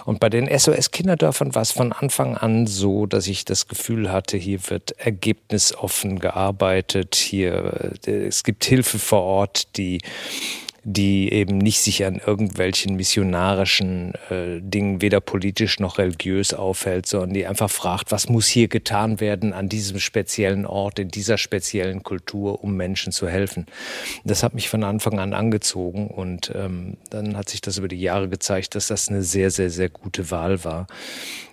Und 0.04 0.20
bei 0.20 0.28
den 0.28 0.46
SOS-Kinderdörfern 0.46 1.54
war 1.54 1.62
es 1.62 1.72
von 1.72 1.92
Anfang 1.92 2.36
an 2.36 2.66
so, 2.66 3.06
dass 3.06 3.26
ich 3.26 3.44
das 3.44 3.68
Gefühl 3.68 4.10
hatte, 4.10 4.36
hier 4.36 4.60
wird 4.68 4.92
ergebnisoffen 4.98 6.18
gearbeitet, 6.18 7.14
hier 7.14 7.92
äh, 8.06 8.26
es 8.26 8.44
gibt 8.44 8.64
Hilfe 8.64 8.98
vor 8.98 9.22
Ort, 9.22 9.76
die 9.76 10.00
die 10.90 11.30
eben 11.30 11.58
nicht 11.58 11.82
sich 11.82 12.06
an 12.06 12.16
irgendwelchen 12.16 12.96
missionarischen 12.96 14.14
äh, 14.30 14.58
Dingen 14.62 15.02
weder 15.02 15.20
politisch 15.20 15.80
noch 15.80 15.98
religiös 15.98 16.54
aufhält, 16.54 17.04
sondern 17.04 17.34
die 17.34 17.46
einfach 17.46 17.70
fragt, 17.70 18.10
was 18.10 18.30
muss 18.30 18.46
hier 18.46 18.68
getan 18.68 19.20
werden 19.20 19.52
an 19.52 19.68
diesem 19.68 20.00
speziellen 20.00 20.64
Ort, 20.64 20.98
in 20.98 21.08
dieser 21.08 21.36
speziellen 21.36 22.02
Kultur, 22.02 22.64
um 22.64 22.74
Menschen 22.74 23.12
zu 23.12 23.28
helfen. 23.28 23.66
Das 24.24 24.42
hat 24.42 24.54
mich 24.54 24.70
von 24.70 24.82
Anfang 24.82 25.18
an 25.18 25.34
angezogen 25.34 26.08
und 26.08 26.52
ähm, 26.54 26.96
dann 27.10 27.36
hat 27.36 27.50
sich 27.50 27.60
das 27.60 27.76
über 27.76 27.88
die 27.88 28.00
Jahre 28.00 28.30
gezeigt, 28.30 28.74
dass 28.74 28.86
das 28.86 29.10
eine 29.10 29.22
sehr, 29.22 29.50
sehr, 29.50 29.68
sehr 29.68 29.90
gute 29.90 30.30
Wahl 30.30 30.64
war. 30.64 30.86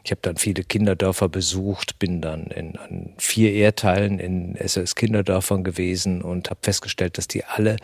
Ich 0.05 0.11
habe 0.11 0.21
dann 0.21 0.37
viele 0.37 0.63
Kinderdörfer 0.63 1.29
besucht, 1.29 1.97
bin 1.97 2.21
dann 2.21 2.45
in, 2.45 2.77
an 2.77 3.13
vier 3.17 3.53
Erdteilen 3.53 4.19
in 4.19 4.55
SOS 4.55 4.93
Kinderdörfern 4.93 5.63
gewesen 5.63 6.21
und 6.21 6.51
habe 6.51 6.59
festgestellt, 6.61 7.17
dass 7.17 7.27
die 7.27 7.43
alle 7.43 7.77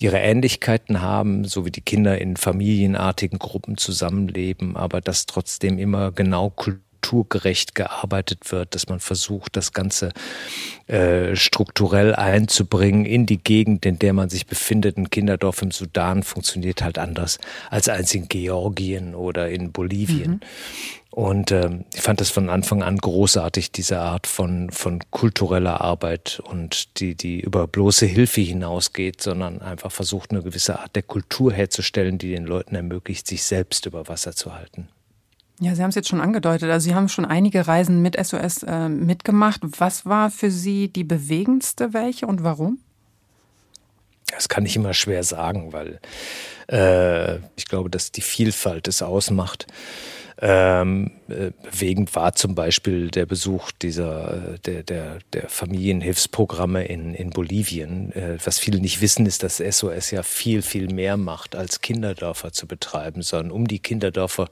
ihre 0.00 0.18
Ähnlichkeiten 0.18 1.02
haben, 1.02 1.44
so 1.44 1.64
wie 1.64 1.70
die 1.70 1.80
Kinder 1.80 2.20
in 2.20 2.36
familienartigen 2.36 3.38
Gruppen 3.38 3.76
zusammenleben, 3.76 4.76
aber 4.76 5.00
dass 5.00 5.26
trotzdem 5.26 5.78
immer 5.78 6.10
genau 6.10 6.50
kulturgerecht 6.50 7.76
gearbeitet 7.76 8.50
wird, 8.50 8.74
dass 8.74 8.88
man 8.88 8.98
versucht, 8.98 9.56
das 9.56 9.72
Ganze 9.72 10.12
äh, 10.88 11.36
strukturell 11.36 12.16
einzubringen 12.16 13.04
in 13.04 13.24
die 13.24 13.38
Gegend, 13.38 13.86
in 13.86 14.00
der 14.00 14.14
man 14.14 14.28
sich 14.30 14.48
befindet. 14.48 14.96
Ein 14.96 15.10
Kinderdorf 15.10 15.62
im 15.62 15.70
Sudan 15.70 16.24
funktioniert 16.24 16.82
halt 16.82 16.98
anders 16.98 17.38
als 17.70 17.88
eins 17.88 18.12
in 18.14 18.26
Georgien 18.26 19.14
oder 19.14 19.48
in 19.48 19.70
Bolivien. 19.70 20.30
Mhm. 20.30 20.40
Und 21.12 21.52
ähm, 21.52 21.84
ich 21.92 22.00
fand 22.00 22.22
das 22.22 22.30
von 22.30 22.48
Anfang 22.48 22.82
an 22.82 22.96
großartig, 22.96 23.70
diese 23.70 24.00
Art 24.00 24.26
von, 24.26 24.70
von 24.70 24.98
kultureller 25.10 25.82
Arbeit 25.82 26.40
und 26.42 26.98
die, 27.00 27.14
die 27.14 27.40
über 27.40 27.66
bloße 27.66 28.06
Hilfe 28.06 28.40
hinausgeht, 28.40 29.20
sondern 29.20 29.60
einfach 29.60 29.92
versucht, 29.92 30.30
eine 30.30 30.42
gewisse 30.42 30.78
Art 30.78 30.96
der 30.96 31.02
Kultur 31.02 31.52
herzustellen, 31.52 32.16
die 32.16 32.30
den 32.30 32.46
Leuten 32.46 32.74
ermöglicht, 32.74 33.26
sich 33.26 33.42
selbst 33.42 33.84
über 33.84 34.08
Wasser 34.08 34.34
zu 34.34 34.54
halten. 34.54 34.88
Ja, 35.60 35.74
Sie 35.74 35.82
haben 35.82 35.90
es 35.90 35.96
jetzt 35.96 36.08
schon 36.08 36.22
angedeutet. 36.22 36.70
Also 36.70 36.84
Sie 36.88 36.94
haben 36.94 37.10
schon 37.10 37.26
einige 37.26 37.66
Reisen 37.66 38.00
mit 38.00 38.16
SOS 38.16 38.62
äh, 38.62 38.88
mitgemacht. 38.88 39.60
Was 39.78 40.06
war 40.06 40.30
für 40.30 40.50
Sie 40.50 40.88
die 40.88 41.04
bewegendste 41.04 41.92
welche 41.92 42.26
und 42.26 42.42
warum? 42.42 42.78
Das 44.30 44.48
kann 44.48 44.64
ich 44.64 44.76
immer 44.76 44.94
schwer 44.94 45.24
sagen, 45.24 45.74
weil 45.74 46.00
äh, 46.68 47.36
ich 47.54 47.66
glaube, 47.66 47.90
dass 47.90 48.12
die 48.12 48.22
Vielfalt 48.22 48.88
es 48.88 49.02
ausmacht. 49.02 49.66
Ähm, 50.40 51.10
äh, 51.28 51.50
bewegend 51.62 52.14
war 52.14 52.34
zum 52.34 52.54
Beispiel 52.54 53.10
der 53.10 53.26
Besuch 53.26 53.70
dieser 53.70 54.58
der, 54.64 54.82
der, 54.82 55.18
der 55.32 55.48
Familienhilfsprogramme 55.48 56.84
in, 56.86 57.14
in 57.14 57.30
Bolivien. 57.30 58.12
Äh, 58.12 58.38
was 58.44 58.58
viele 58.58 58.80
nicht 58.80 59.00
wissen, 59.00 59.26
ist, 59.26 59.42
dass 59.42 59.58
SOS 59.58 60.10
ja 60.10 60.22
viel, 60.22 60.62
viel 60.62 60.92
mehr 60.92 61.16
macht, 61.16 61.54
als 61.54 61.80
Kinderdörfer 61.80 62.52
zu 62.52 62.66
betreiben, 62.66 63.22
sondern 63.22 63.52
um 63.52 63.68
die 63.68 63.78
Kinderdörfer 63.78 64.48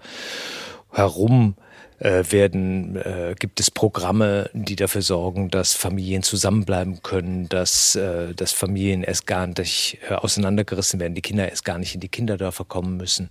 herum 0.93 1.55
äh, 2.01 2.25
werden, 2.31 2.97
äh, 2.97 3.35
gibt 3.39 3.61
es 3.61 3.71
Programme, 3.71 4.51
die 4.53 4.75
dafür 4.75 5.03
sorgen, 5.03 5.51
dass 5.51 5.75
Familien 5.75 6.23
zusammenbleiben 6.23 7.03
können, 7.03 7.49
dass, 7.49 7.95
äh, 7.95 8.35
dass 8.35 8.53
Familien 8.53 9.03
erst 9.03 9.27
gar 9.27 9.47
nicht 9.47 9.99
äh, 10.09 10.15
auseinandergerissen 10.15 10.99
werden, 10.99 11.15
die 11.15 11.23
Kinder 11.23 11.49
erst 11.49 11.65
gar 11.65 11.79
nicht 11.79 11.95
in 11.95 12.01
die 12.01 12.09
Kinderdörfer 12.09 12.65
kommen 12.65 12.97
müssen. 12.97 13.29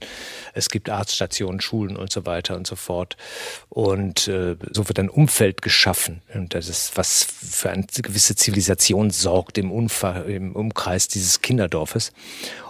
Es 0.54 0.70
gibt 0.70 0.90
Arztstationen, 0.90 1.62
Schulen 1.62 1.98
und 1.98 2.12
so 2.12 2.26
weiter 2.26 2.56
und 2.56 2.68
so 2.68 2.76
fort. 2.76 3.18
Und 3.70 4.28
äh, 4.28 4.56
so 4.72 4.88
wird 4.88 5.00
ein 5.00 5.10
Umfeld 5.10 5.62
geschaffen. 5.62 6.22
Und 6.34 6.54
das 6.54 6.70
ist, 6.70 6.96
was 6.96 7.24
für 7.24 7.72
eine 7.72 7.86
gewisse 7.86 8.36
Zivilisation 8.36 9.10
sorgt 9.10 9.58
im, 9.58 9.72
Umfa 9.72 10.22
im 10.22 10.56
Umkreis 10.56 11.08
dieses 11.08 11.42
Kinderdorfes. 11.42 12.12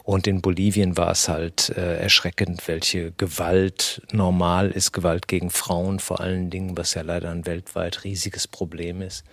Und 0.10 0.26
in 0.26 0.42
Bolivien 0.42 0.98
war 0.98 1.12
es 1.12 1.30
halt 1.30 1.70
äh, 1.78 2.00
erschreckend, 2.00 2.68
welche 2.68 3.12
Gewalt 3.12 4.02
normal 4.12 4.72
ist, 4.72 4.92
Gewalt 4.92 5.28
gegen 5.28 5.52
Frauen 5.52 6.00
vor 6.00 6.20
allen 6.20 6.50
Dingen, 6.50 6.76
was 6.76 6.96
ja 6.96 7.04
leider 7.04 7.30
ein 7.30 7.46
weltweit 7.46 8.04
riesiges 8.04 8.48
Problem 8.48 9.04
ist. 9.04 9.24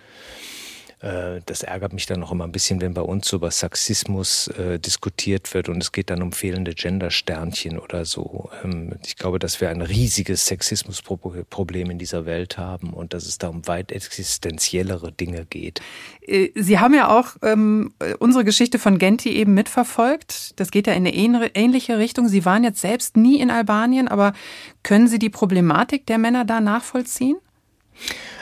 Äh, 0.99 1.41
das 1.45 1.61
ärgert 1.61 1.93
mich 1.93 2.07
dann 2.07 2.19
noch 2.19 2.31
immer 2.31 2.45
ein 2.45 2.51
bisschen, 2.51 2.81
wenn 2.81 2.93
bei 2.93 3.01
uns 3.01 3.31
über 3.31 3.51
Sexismus 3.51 4.47
äh, 4.47 4.79
diskutiert 4.79 5.53
wird 5.53 5.69
und 5.69 5.81
es 5.81 5.91
geht 5.91 6.09
dann 6.09 6.23
um 6.23 6.31
fehlende 6.31 6.73
Gendersternchen 6.73 7.77
oder 7.77 8.05
so. 8.05 8.49
Ähm, 8.63 8.95
ich 9.05 9.15
glaube, 9.15 9.37
dass 9.37 9.61
wir 9.61 9.69
ein 9.69 9.83
riesiges 9.83 10.47
Sexismusproblem 10.47 11.91
in 11.91 11.99
dieser 11.99 12.25
Welt 12.25 12.57
haben 12.57 12.93
und 12.93 13.13
dass 13.13 13.27
es 13.27 13.37
da 13.37 13.49
um 13.49 13.67
weit 13.67 13.91
existenziellere 13.91 15.11
Dinge 15.11 15.45
geht. 15.45 15.81
Äh, 16.21 16.49
Sie 16.55 16.79
haben 16.79 16.95
ja 16.95 17.09
auch 17.09 17.35
ähm, 17.43 17.93
unsere 18.17 18.43
Geschichte 18.43 18.79
von 18.79 18.97
Genti 18.97 19.29
eben 19.29 19.53
mitverfolgt. 19.53 20.59
Das 20.59 20.71
geht 20.71 20.87
ja 20.87 20.93
in 20.93 21.05
eine 21.05 21.15
ähnliche 21.15 21.99
Richtung. 21.99 22.27
Sie 22.27 22.43
waren 22.43 22.63
jetzt 22.63 22.81
selbst 22.81 23.17
nie 23.17 23.39
in 23.39 23.51
Albanien, 23.51 24.07
aber 24.07 24.33
können 24.81 25.07
Sie 25.07 25.19
die 25.19 25.29
Problematik 25.29 26.07
der 26.07 26.17
Männer 26.17 26.43
da 26.43 26.59
nachvollziehen? 26.59 27.37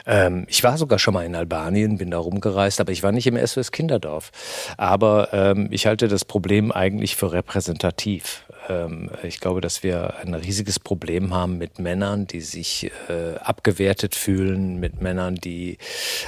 Ähm, 0.06 0.46
ich 0.48 0.64
war 0.64 0.78
sogar 0.78 1.00
schon 1.00 1.14
mal 1.14 1.26
in 1.26 1.36
Albanien, 1.36 1.98
bin 1.98 2.12
da 2.12 2.18
rumgereist, 2.18 2.80
aber 2.80 2.92
ich 2.92 3.04
war 3.04 3.12
nicht 3.12 3.28
im 3.28 3.38
SOS 3.44 3.72
Kinderdorf. 3.72 4.32
Aber 4.78 5.30
ähm, 5.34 5.68
ich 5.72 5.88
halte 5.88 6.08
das 6.08 6.26
Problem 6.26 6.72
eigentlich 6.72 7.16
für 7.16 7.32
repräsentativ. 7.32 8.45
Ähm, 8.70 9.10
ich 9.24 9.40
glaube, 9.40 9.62
dass 9.62 9.84
wir 9.84 10.18
ein 10.18 10.34
riesiges 10.34 10.80
Problem 10.80 11.34
haben 11.34 11.58
mit 11.58 11.80
Männern, 11.80 12.28
die 12.28 12.42
sich 12.42 12.92
äh, 13.10 13.36
abgewertet 13.38 14.16
fühlen, 14.16 14.80
mit 14.80 15.02
Männern, 15.02 15.36
die 15.36 15.78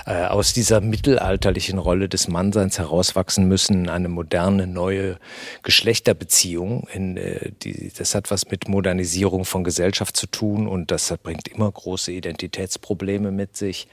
äh, 0.05 0.25
aus 0.25 0.53
dieser 0.53 0.81
mittelalterlichen 0.81 1.79
Rolle 1.79 2.09
des 2.09 2.27
Mannseins 2.27 2.79
herauswachsen 2.79 3.47
müssen, 3.47 3.89
eine 3.89 4.09
moderne, 4.09 4.67
neue 4.67 5.17
Geschlechterbeziehung. 5.63 6.87
In, 6.93 7.17
äh, 7.17 7.51
das 7.97 8.15
hat 8.15 8.31
was 8.31 8.49
mit 8.49 8.67
Modernisierung 8.67 9.45
von 9.45 9.63
Gesellschaft 9.63 10.17
zu 10.17 10.27
tun 10.27 10.67
und 10.67 10.91
das 10.91 11.13
bringt 11.23 11.47
immer 11.47 11.71
große 11.71 12.11
Identitätsprobleme 12.11 13.31
mit 13.31 13.57
sich. 13.57 13.87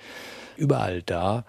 Überall 0.57 1.03
da 1.03 1.45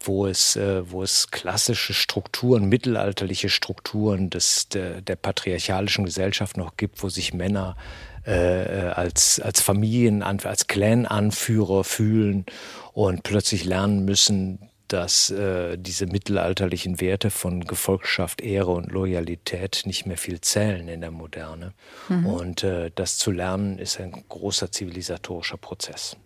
wo 0.00 0.26
es, 0.26 0.56
äh, 0.56 0.90
wo 0.90 1.02
es 1.02 1.30
klassische 1.30 1.94
Strukturen, 1.94 2.68
mittelalterliche 2.68 3.48
Strukturen 3.48 4.30
des, 4.30 4.68
der, 4.68 5.02
der 5.02 5.16
patriarchalischen 5.16 6.04
Gesellschaft 6.04 6.56
noch 6.56 6.76
gibt, 6.76 7.02
wo 7.02 7.08
sich 7.08 7.34
Männer 7.34 7.76
äh, 8.24 8.32
als, 8.32 9.40
als 9.40 9.60
Familien, 9.60 10.22
als 10.22 10.66
Clan-Anführer 10.66 11.84
fühlen 11.84 12.46
und 12.92 13.22
plötzlich 13.22 13.64
lernen 13.64 14.04
müssen, 14.04 14.70
dass 14.88 15.30
äh, 15.30 15.78
diese 15.78 16.06
mittelalterlichen 16.06 17.00
Werte 17.00 17.30
von 17.30 17.64
Gefolgschaft, 17.64 18.40
Ehre 18.40 18.72
und 18.72 18.90
Loyalität 18.90 19.82
nicht 19.84 20.04
mehr 20.04 20.16
viel 20.16 20.40
zählen 20.40 20.88
in 20.88 21.00
der 21.00 21.12
Moderne. 21.12 21.72
Mhm. 22.08 22.26
Und 22.26 22.64
äh, 22.64 22.90
das 22.94 23.16
zu 23.16 23.30
lernen 23.30 23.78
ist 23.78 24.00
ein 24.00 24.24
großer 24.28 24.72
zivilisatorischer 24.72 25.58
Prozess. 25.58 26.16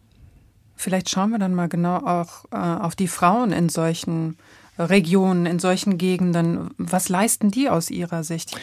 Vielleicht 0.77 1.11
schauen 1.11 1.31
wir 1.31 1.39
dann 1.39 1.55
mal 1.55 1.69
genau 1.69 1.97
auch 1.99 2.45
äh, 2.53 2.57
auf 2.57 2.97
die 2.97 3.09
Frauen 3.09 3.53
in 3.53 3.69
solchen 3.69 4.37
Regionen, 4.79 5.47
in 5.47 5.59
solchen 5.59 5.99
Gegenden. 5.99 6.71
Was 6.79 7.09
leisten 7.09 7.51
die 7.51 7.69
aus 7.69 7.91
Ihrer 7.91 8.25
Sicht? 8.25 8.57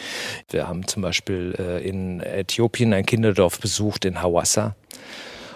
Wir 0.50 0.68
haben 0.68 0.86
zum 0.86 1.02
Beispiel 1.02 1.54
äh, 1.58 1.86
in 1.86 2.20
Äthiopien 2.20 2.92
ein 2.92 3.06
Kinderdorf 3.06 3.58
besucht 3.58 4.04
in 4.04 4.22
Hawassa. 4.22 4.76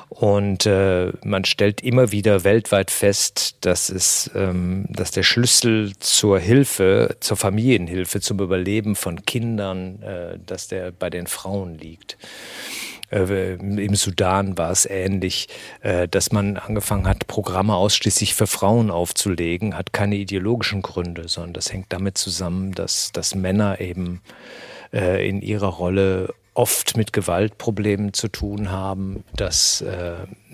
Und 0.09 0.67
äh, 0.67 1.13
man 1.25 1.45
stellt 1.45 1.83
immer 1.83 2.13
wieder 2.13 2.45
weltweit 2.45 2.91
fest, 2.91 3.57
dass 3.63 3.89
es, 3.91 4.31
ähm, 4.35 4.87
dass 4.89 5.11
der 5.11 5.25
Schlüssel 5.25 5.95
zur 5.99 6.39
Hilfe, 6.39 7.17
zur 7.21 7.37
Familienhilfe, 7.37 8.21
zum 8.21 8.39
Überleben 8.39 8.95
von 8.95 9.27
Kindern, 9.27 10.01
äh, 10.03 10.39
dass 10.47 10.69
der 10.69 10.93
bei 10.93 11.11
den 11.11 11.27
Frauen 11.27 11.77
liegt. 11.77 12.17
Äh, 13.11 13.55
Im 13.55 13.95
Sudan 13.95 14.59
war 14.59 14.71
es 14.71 14.87
ähnlich, 14.87 15.49
äh, 15.81 16.09
dass 16.09 16.33
man 16.33 16.57
angefangen 16.57 17.07
hat, 17.07 17.27
Programme 17.27 17.75
ausschließlich 17.75 18.35
für 18.35 18.47
Frauen 18.47 18.91
aufzulegen, 18.91 19.77
hat 19.77 19.93
keine 19.93 20.17
ideologischen 20.17 20.83
Gründe, 20.83 21.29
sondern 21.29 21.55
das 21.55 21.73
hängt 21.73 21.93
damit 21.93 22.19
zusammen, 22.19 22.73
dass, 22.73 23.13
dass 23.13 23.35
Männer 23.35 23.81
eben 23.81 24.21
äh, 24.93 25.29
in 25.29 25.43
ihrer 25.43 25.69
Rolle 25.69 26.35
oft 26.55 26.97
mit 26.97 27.13
Gewaltproblemen 27.13 28.15
zu 28.15 28.29
tun 28.29 28.71
haben, 28.71 29.25
dass, 29.37 29.85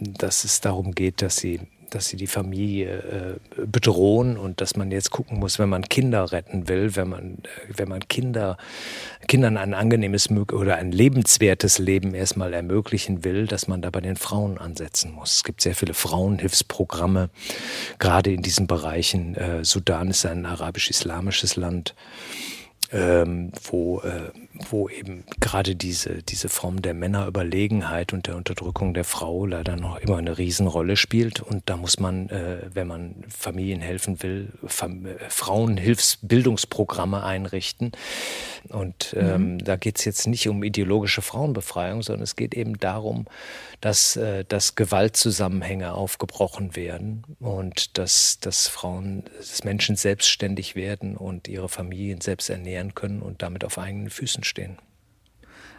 dass 0.00 0.42
es 0.42 0.60
darum 0.60 0.96
geht, 0.96 1.22
dass 1.22 1.36
sie 1.36 1.60
dass 1.94 2.08
sie 2.08 2.16
die 2.16 2.26
Familie 2.26 3.38
äh, 3.56 3.66
bedrohen 3.66 4.36
und 4.36 4.60
dass 4.60 4.76
man 4.76 4.90
jetzt 4.90 5.10
gucken 5.10 5.38
muss, 5.38 5.58
wenn 5.58 5.68
man 5.68 5.82
Kinder 5.82 6.32
retten 6.32 6.68
will, 6.68 6.96
wenn 6.96 7.08
man, 7.08 7.38
äh, 7.42 7.72
wenn 7.76 7.88
man 7.88 8.06
Kinder, 8.08 8.56
Kindern 9.28 9.56
ein 9.56 9.74
angenehmes 9.74 10.30
oder 10.30 10.76
ein 10.76 10.92
lebenswertes 10.92 11.78
Leben 11.78 12.14
erstmal 12.14 12.52
ermöglichen 12.52 13.24
will, 13.24 13.46
dass 13.46 13.68
man 13.68 13.82
da 13.82 13.90
bei 13.90 14.00
den 14.00 14.16
Frauen 14.16 14.58
ansetzen 14.58 15.12
muss. 15.12 15.36
Es 15.36 15.44
gibt 15.44 15.60
sehr 15.60 15.74
viele 15.74 15.94
Frauenhilfsprogramme, 15.94 17.30
gerade 17.98 18.32
in 18.32 18.42
diesen 18.42 18.66
Bereichen. 18.66 19.34
Äh, 19.34 19.64
Sudan 19.64 20.10
ist 20.10 20.26
ein 20.26 20.46
arabisch-islamisches 20.46 21.56
Land 21.56 21.94
ähm, 22.92 23.52
wo, 23.62 24.00
äh, 24.00 24.30
wo 24.70 24.88
eben 24.88 25.24
gerade 25.40 25.74
diese, 25.74 26.22
diese 26.22 26.48
Form 26.48 26.82
der 26.82 26.94
Männerüberlegenheit 26.94 28.12
und 28.12 28.26
der 28.26 28.36
Unterdrückung 28.36 28.94
der 28.94 29.04
Frau 29.04 29.46
leider 29.46 29.76
noch 29.76 29.98
immer 29.98 30.18
eine 30.18 30.36
Riesenrolle 30.36 30.96
spielt. 30.96 31.40
Und 31.40 31.62
da 31.66 31.76
muss 31.76 31.98
man, 31.98 32.28
äh, 32.28 32.68
wenn 32.72 32.86
man 32.86 33.24
Familien 33.28 33.80
helfen 33.80 34.22
will, 34.22 34.52
Fam 34.66 35.06
äh, 35.06 35.16
Frauenhilfsbildungsprogramme 35.28 37.24
einrichten. 37.24 37.92
Und 38.68 39.14
ähm, 39.18 39.54
mhm. 39.54 39.64
da 39.64 39.76
geht 39.76 39.98
es 39.98 40.04
jetzt 40.04 40.26
nicht 40.26 40.48
um 40.48 40.62
ideologische 40.62 41.22
Frauenbefreiung, 41.22 42.02
sondern 42.02 42.22
es 42.22 42.36
geht 42.36 42.54
eben 42.54 42.78
darum, 42.78 43.26
dass, 43.80 44.16
äh, 44.16 44.44
dass 44.44 44.76
Gewaltzusammenhänge 44.76 45.92
aufgebrochen 45.92 46.76
werden 46.76 47.24
und 47.40 47.98
dass, 47.98 48.38
dass 48.38 48.68
Frauen, 48.68 49.24
dass 49.36 49.64
Menschen 49.64 49.96
selbstständig 49.96 50.76
werden 50.76 51.16
und 51.16 51.48
ihre 51.48 51.68
Familien 51.68 52.20
selbst 52.20 52.50
ernähren 52.50 52.94
können 52.94 53.22
und 53.22 53.42
damit 53.42 53.64
auf 53.64 53.78
eigenen 53.78 54.10
Füßen 54.10 54.41
stehen. 54.44 54.78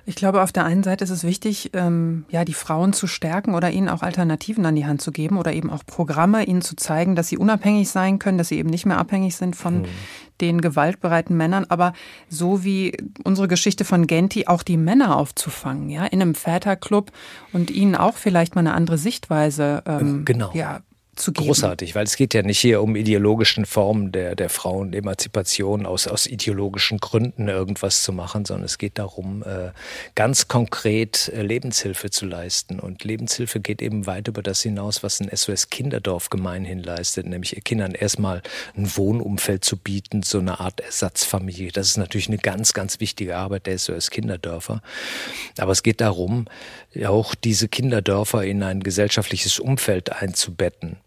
Ich 0.05 0.15
glaube, 0.15 0.41
auf 0.41 0.51
der 0.51 0.65
einen 0.65 0.83
Seite 0.83 1.05
ist 1.05 1.11
es 1.11 1.23
wichtig, 1.23 1.71
ähm, 1.73 2.25
ja, 2.29 2.43
die 2.43 2.53
Frauen 2.53 2.91
zu 2.91 3.07
stärken 3.07 3.53
oder 3.55 3.71
ihnen 3.71 3.87
auch 3.87 4.01
Alternativen 4.01 4.65
an 4.65 4.75
die 4.75 4.85
Hand 4.85 5.01
zu 5.01 5.13
geben 5.13 5.37
oder 5.37 5.53
eben 5.53 5.69
auch 5.69 5.85
Programme, 5.85 6.43
ihnen 6.43 6.61
zu 6.61 6.75
zeigen, 6.75 7.15
dass 7.15 7.29
sie 7.29 7.37
unabhängig 7.37 7.89
sein 7.89 8.19
können, 8.19 8.37
dass 8.37 8.49
sie 8.49 8.57
eben 8.57 8.69
nicht 8.69 8.85
mehr 8.85 8.97
abhängig 8.97 9.37
sind 9.37 9.55
von 9.55 9.83
mhm. 9.83 9.87
den 10.41 10.59
gewaltbereiten 10.59 11.37
Männern. 11.37 11.65
Aber 11.69 11.93
so 12.27 12.65
wie 12.65 12.97
unsere 13.23 13.47
Geschichte 13.47 13.85
von 13.85 14.05
Genti, 14.05 14.47
auch 14.47 14.63
die 14.63 14.75
Männer 14.75 15.15
aufzufangen, 15.15 15.89
ja, 15.89 16.05
in 16.05 16.21
einem 16.21 16.35
Väterclub 16.35 17.11
und 17.53 17.71
ihnen 17.71 17.95
auch 17.95 18.17
vielleicht 18.17 18.55
mal 18.55 18.59
eine 18.59 18.73
andere 18.73 18.97
Sichtweise 18.97 19.83
ähm, 19.85 20.25
genau. 20.25 20.51
ja, 20.53 20.81
zu 21.15 21.31
geben. 21.31 21.47
Großartig, 21.47 21.95
weil 21.95 22.05
es 22.05 22.15
geht 22.15 22.33
ja 22.33 22.41
nicht 22.41 22.59
hier 22.59 22.81
um 22.81 22.95
ideologischen 22.95 23.65
Formen 23.65 24.11
der, 24.11 24.35
der 24.35 24.49
Frauenemanzipation 24.49 25.85
aus, 25.85 26.07
aus 26.07 26.25
ideologischen 26.25 26.97
Gründen 26.97 27.47
irgendwas 27.47 28.03
zu 28.03 28.13
machen, 28.13 28.45
sondern 28.45 28.65
es 28.65 28.77
geht 28.77 28.97
darum, 28.97 29.43
äh, 29.43 29.71
ganz 30.15 30.47
konkret 30.47 31.29
äh, 31.29 31.41
Lebenshilfe 31.41 32.09
zu 32.09 32.25
leisten. 32.25 32.79
Und 32.79 33.03
Lebenshilfe 33.03 33.59
geht 33.59 33.81
eben 33.81 34.07
weit 34.07 34.27
über 34.27 34.41
das 34.41 34.61
hinaus, 34.61 35.03
was 35.03 35.19
ein 35.19 35.29
SOS 35.35 35.69
Kinderdorf 35.69 36.29
gemeinhin 36.29 36.81
leistet, 36.81 37.27
nämlich 37.27 37.61
Kindern 37.63 37.93
erstmal 37.93 38.41
ein 38.75 38.95
Wohnumfeld 38.95 39.63
zu 39.63 39.77
bieten, 39.77 40.23
so 40.23 40.39
eine 40.39 40.59
Art 40.59 40.79
Ersatzfamilie. 40.79 41.71
Das 41.71 41.87
ist 41.87 41.97
natürlich 41.97 42.27
eine 42.27 42.37
ganz, 42.39 42.73
ganz 42.73 42.99
wichtige 42.99 43.37
Arbeit 43.37 43.67
der 43.67 43.77
SOS 43.77 44.09
Kinderdörfer. 44.09 44.81
Aber 45.57 45.71
es 45.71 45.83
geht 45.83 46.01
darum, 46.01 46.47
auch 47.05 47.35
diese 47.35 47.67
Kinderdörfer 47.67 48.43
in 48.43 48.63
ein 48.63 48.81
gesellschaftliches 48.81 49.59
Umfeld 49.59 50.11
einzubetten. 50.11 50.97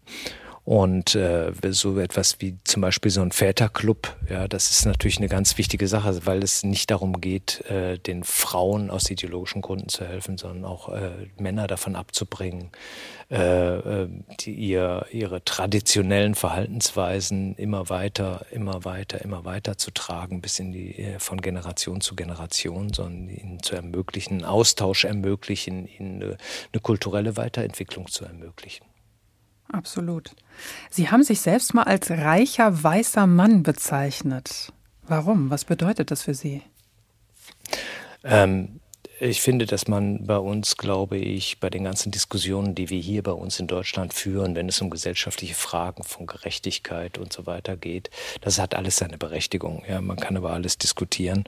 Und 0.67 1.15
äh, 1.15 1.53
so 1.69 1.97
etwas 1.97 2.41
wie 2.41 2.57
zum 2.65 2.81
Beispiel 2.81 3.09
so 3.09 3.21
ein 3.21 3.31
Väterclub, 3.31 4.17
ja, 4.29 4.49
das 4.49 4.69
ist 4.69 4.85
natürlich 4.85 5.15
eine 5.15 5.29
ganz 5.29 5.57
wichtige 5.57 5.87
Sache, 5.87 6.25
weil 6.25 6.43
es 6.43 6.63
nicht 6.63 6.91
darum 6.91 7.21
geht, 7.21 7.61
äh, 7.69 7.97
den 7.97 8.25
Frauen 8.25 8.89
aus 8.89 9.09
ideologischen 9.09 9.61
Gründen 9.61 9.87
zu 9.87 10.05
helfen, 10.05 10.37
sondern 10.37 10.65
auch 10.65 10.89
äh, 10.89 11.29
Männer 11.37 11.67
davon 11.67 11.95
abzubringen, 11.95 12.71
äh, 13.31 13.77
äh, 13.77 14.09
die 14.41 14.55
ihr, 14.55 15.05
ihre 15.09 15.41
traditionellen 15.45 16.35
Verhaltensweisen 16.35 17.55
immer 17.55 17.87
weiter, 17.87 18.45
immer 18.51 18.83
weiter, 18.83 19.21
immer 19.21 19.45
weiter 19.45 19.77
zu 19.77 19.91
tragen, 19.91 20.41
bis 20.41 20.59
in 20.59 20.73
die 20.73 20.99
äh, 20.99 21.19
von 21.19 21.39
Generation 21.39 22.01
zu 22.01 22.13
Generation, 22.13 22.91
sondern 22.91 23.29
ihnen 23.29 23.63
zu 23.63 23.73
ermöglichen, 23.73 24.43
Austausch 24.43 25.05
ermöglichen, 25.05 25.87
ihnen 25.87 26.21
eine, 26.21 26.37
eine 26.73 26.81
kulturelle 26.81 27.37
Weiterentwicklung 27.37 28.07
zu 28.07 28.25
ermöglichen. 28.25 28.85
Absolut. 29.71 30.35
Sie 30.89 31.09
haben 31.09 31.23
sich 31.23 31.41
selbst 31.41 31.73
mal 31.73 31.83
als 31.83 32.09
reicher 32.09 32.83
weißer 32.83 33.27
Mann 33.27 33.63
bezeichnet. 33.63 34.71
Warum? 35.03 35.49
Was 35.49 35.65
bedeutet 35.65 36.11
das 36.11 36.23
für 36.23 36.33
Sie? 36.33 36.63
Ähm, 38.23 38.76
ich 39.19 39.41
finde, 39.41 39.65
dass 39.65 39.87
man 39.87 40.25
bei 40.25 40.37
uns, 40.37 40.77
glaube 40.77 41.17
ich, 41.17 41.59
bei 41.59 41.69
den 41.69 41.83
ganzen 41.83 42.11
Diskussionen, 42.11 42.75
die 42.75 42.89
wir 42.89 42.99
hier 42.99 43.23
bei 43.23 43.31
uns 43.31 43.59
in 43.59 43.67
Deutschland 43.67 44.13
führen, 44.13 44.55
wenn 44.55 44.69
es 44.69 44.81
um 44.81 44.89
gesellschaftliche 44.89 45.55
Fragen 45.55 46.03
von 46.03 46.27
Gerechtigkeit 46.27 47.17
und 47.17 47.33
so 47.33 47.45
weiter 47.45 47.77
geht, 47.77 48.09
das 48.41 48.59
hat 48.59 48.75
alles 48.75 48.97
seine 48.97 49.17
Berechtigung. 49.17 49.83
Ja, 49.89 50.01
man 50.01 50.17
kann 50.17 50.35
über 50.35 50.51
alles 50.51 50.77
diskutieren, 50.77 51.45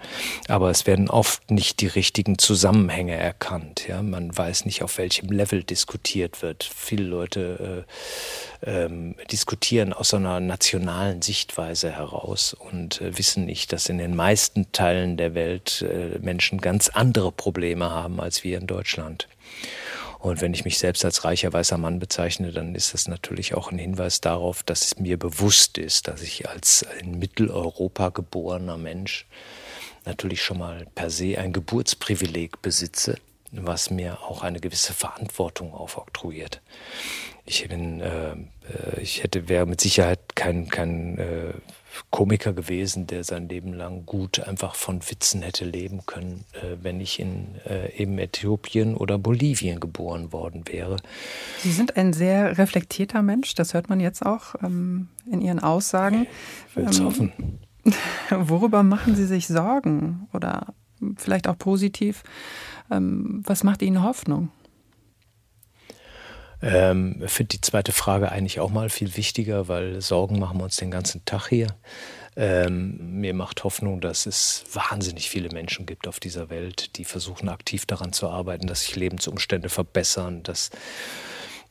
aber 0.48 0.72
es 0.72 0.88
werden 0.88 1.10
oft 1.10 1.52
nicht 1.52 1.82
die 1.82 1.88
richtigen 1.88 2.40
Zusammenhänge 2.40 3.16
erkannt. 3.16 3.88
Ja, 3.88 4.02
man 4.02 4.36
weiß 4.36 4.66
nicht, 4.66 4.82
auf 4.82 4.98
welchem 4.98 5.30
Level 5.30 5.64
diskutiert 5.64 6.42
wird. 6.42 6.64
Viele 6.64 7.04
Leute 7.04 7.86
äh, 8.64 8.84
ähm, 8.84 9.16
diskutieren 9.32 9.94
aus 9.94 10.14
einer 10.14 10.40
nationalen 10.40 11.22
Sichtweise 11.22 11.92
heraus 11.92 12.54
und 12.54 13.00
äh, 13.02 13.18
wissen 13.18 13.46
nicht, 13.46 13.72
dass 13.74 13.90
in 13.90 14.00
den 14.00 14.16
meisten 14.16 14.72
Teilen 14.72 15.18
der 15.18 15.36
Welt 15.36 15.84
äh, 15.84 16.18
Menschen 16.20 16.60
ganz 16.60 16.90
andere 16.90 17.32
Probleme 17.32 17.59
Probleme 17.60 17.92
haben 17.92 18.22
als 18.22 18.46
wir 18.46 18.58
in 18.58 18.68
Deutschland. 18.68 19.28
Und 20.18 20.40
wenn 20.40 20.54
ich 20.54 20.64
mich 20.64 20.78
selbst 20.78 21.04
als 21.04 21.26
reicher 21.26 21.52
weißer 21.52 21.78
Mann 21.78 22.00
bezeichne, 22.00 22.54
dann 22.54 22.74
ist 22.74 22.94
das 22.94 23.10
natürlich 23.10 23.54
auch 23.54 23.70
ein 23.70 23.78
Hinweis 23.78 24.22
darauf, 24.22 24.64
dass 24.64 24.84
es 24.84 24.98
mir 24.98 25.20
bewusst 25.20 25.78
ist, 25.78 26.08
dass 26.08 26.22
ich 26.22 26.48
als 26.48 26.86
in 27.02 27.20
Mitteleuropa 27.20 28.10
geborener 28.12 28.78
Mensch 28.78 29.26
natürlich 30.06 30.42
schon 30.42 30.60
mal 30.60 30.88
per 30.96 31.10
se 31.10 31.38
ein 31.38 31.52
Geburtsprivileg 31.52 32.62
besitze, 32.62 33.18
was 33.52 33.90
mir 33.90 34.22
auch 34.22 34.42
eine 34.42 34.62
gewisse 34.62 34.94
Verantwortung 34.94 35.74
aufoktroyiert. 35.74 36.62
Ich 37.46 37.68
bin, 37.68 38.00
äh, 38.00 38.32
äh 38.32 39.02
ich 39.02 39.22
hätte, 39.22 39.50
wäre 39.50 39.66
mit 39.66 39.82
Sicherheit 39.82 40.34
kein, 40.34 40.70
kein 40.70 41.18
äh, 41.18 41.54
Komiker 42.10 42.54
gewesen, 42.54 43.08
der 43.08 43.24
sein 43.24 43.50
Leben 43.50 43.74
lang 43.74 44.06
gut 44.06 44.40
einfach 44.40 44.76
von 44.76 45.02
Witzen 45.10 45.42
hätte 45.42 45.66
leben 45.66 46.06
können, 46.06 46.46
äh, 46.54 46.78
wenn 46.82 47.00
ich 47.00 47.20
in 47.20 47.56
äh, 47.66 47.92
eben 47.96 48.18
Äthiopien 48.18 48.96
oder 48.96 49.18
Bolivien 49.18 49.80
geboren 49.80 50.32
worden 50.32 50.64
wäre. 50.68 50.98
Sie 51.60 51.72
sind 51.72 51.98
ein 51.98 52.14
sehr 52.14 52.58
reflektierter 52.58 53.22
Mensch, 53.22 53.56
das 53.56 53.74
hört 53.74 53.90
man 53.90 54.00
jetzt 54.00 54.26
auch 54.26 54.56
ähm, 54.64 55.10
in 55.30 55.42
Ihren 55.42 55.60
Aussagen. 55.60 56.28
Ich 56.70 56.76
will 56.76 56.86
es 56.86 57.00
ähm, 57.00 57.06
hoffen. 57.06 57.60
Worüber 58.30 58.84
machen 58.84 59.16
Sie 59.16 59.26
sich 59.26 59.48
Sorgen 59.48 60.28
oder 60.34 60.74
vielleicht 61.18 61.48
auch 61.48 61.58
positiv? 61.58 62.24
Ähm, 62.92 63.42
was 63.46 63.64
macht 63.64 63.82
Ihnen 63.82 64.04
Hoffnung? 64.04 64.50
Ähm, 66.62 67.22
finde 67.28 67.50
die 67.50 67.62
zweite 67.62 67.92
Frage 67.92 68.32
eigentlich 68.32 68.60
auch 68.60 68.70
mal 68.70 68.90
viel 68.90 69.16
wichtiger, 69.16 69.68
weil 69.68 70.02
Sorgen 70.02 70.40
machen 70.40 70.58
wir 70.58 70.66
uns 70.66 70.76
den 70.76 70.92
ganzen 70.92 71.24
Tag 71.26 71.48
hier. 71.48 71.68
Ähm, 72.36 73.20
mir 73.20 73.34
macht 73.34 73.64
Hoffnung, 73.64 74.02
dass 74.02 74.26
es 74.26 74.64
wahnsinnig 74.74 75.30
viele 75.30 75.50
Menschen 75.50 75.86
gibt 75.86 76.08
auf 76.08 76.20
dieser 76.20 76.50
Welt, 76.50 76.98
die 76.98 77.06
versuchen 77.06 77.50
aktiv 77.50 77.86
daran 77.86 78.14
zu 78.14 78.30
arbeiten, 78.30 78.68
dass 78.68 78.82
sich 78.82 78.96
Lebensumstände 78.96 79.70
verbessern, 79.70 80.44
dass, 80.44 80.70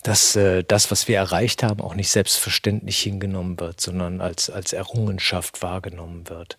dass 0.02 0.36
äh, 0.36 0.64
das, 0.66 0.90
was 0.90 1.06
wir 1.06 1.16
erreicht 1.16 1.62
haben, 1.62 1.80
auch 1.80 1.94
nicht 1.94 2.10
selbstverständlich 2.10 2.98
hingenommen 2.98 3.60
wird, 3.60 3.80
sondern 3.80 4.20
als, 4.20 4.50
als 4.50 4.72
Errungenschaft 4.72 5.62
wahrgenommen 5.62 6.28
wird 6.28 6.58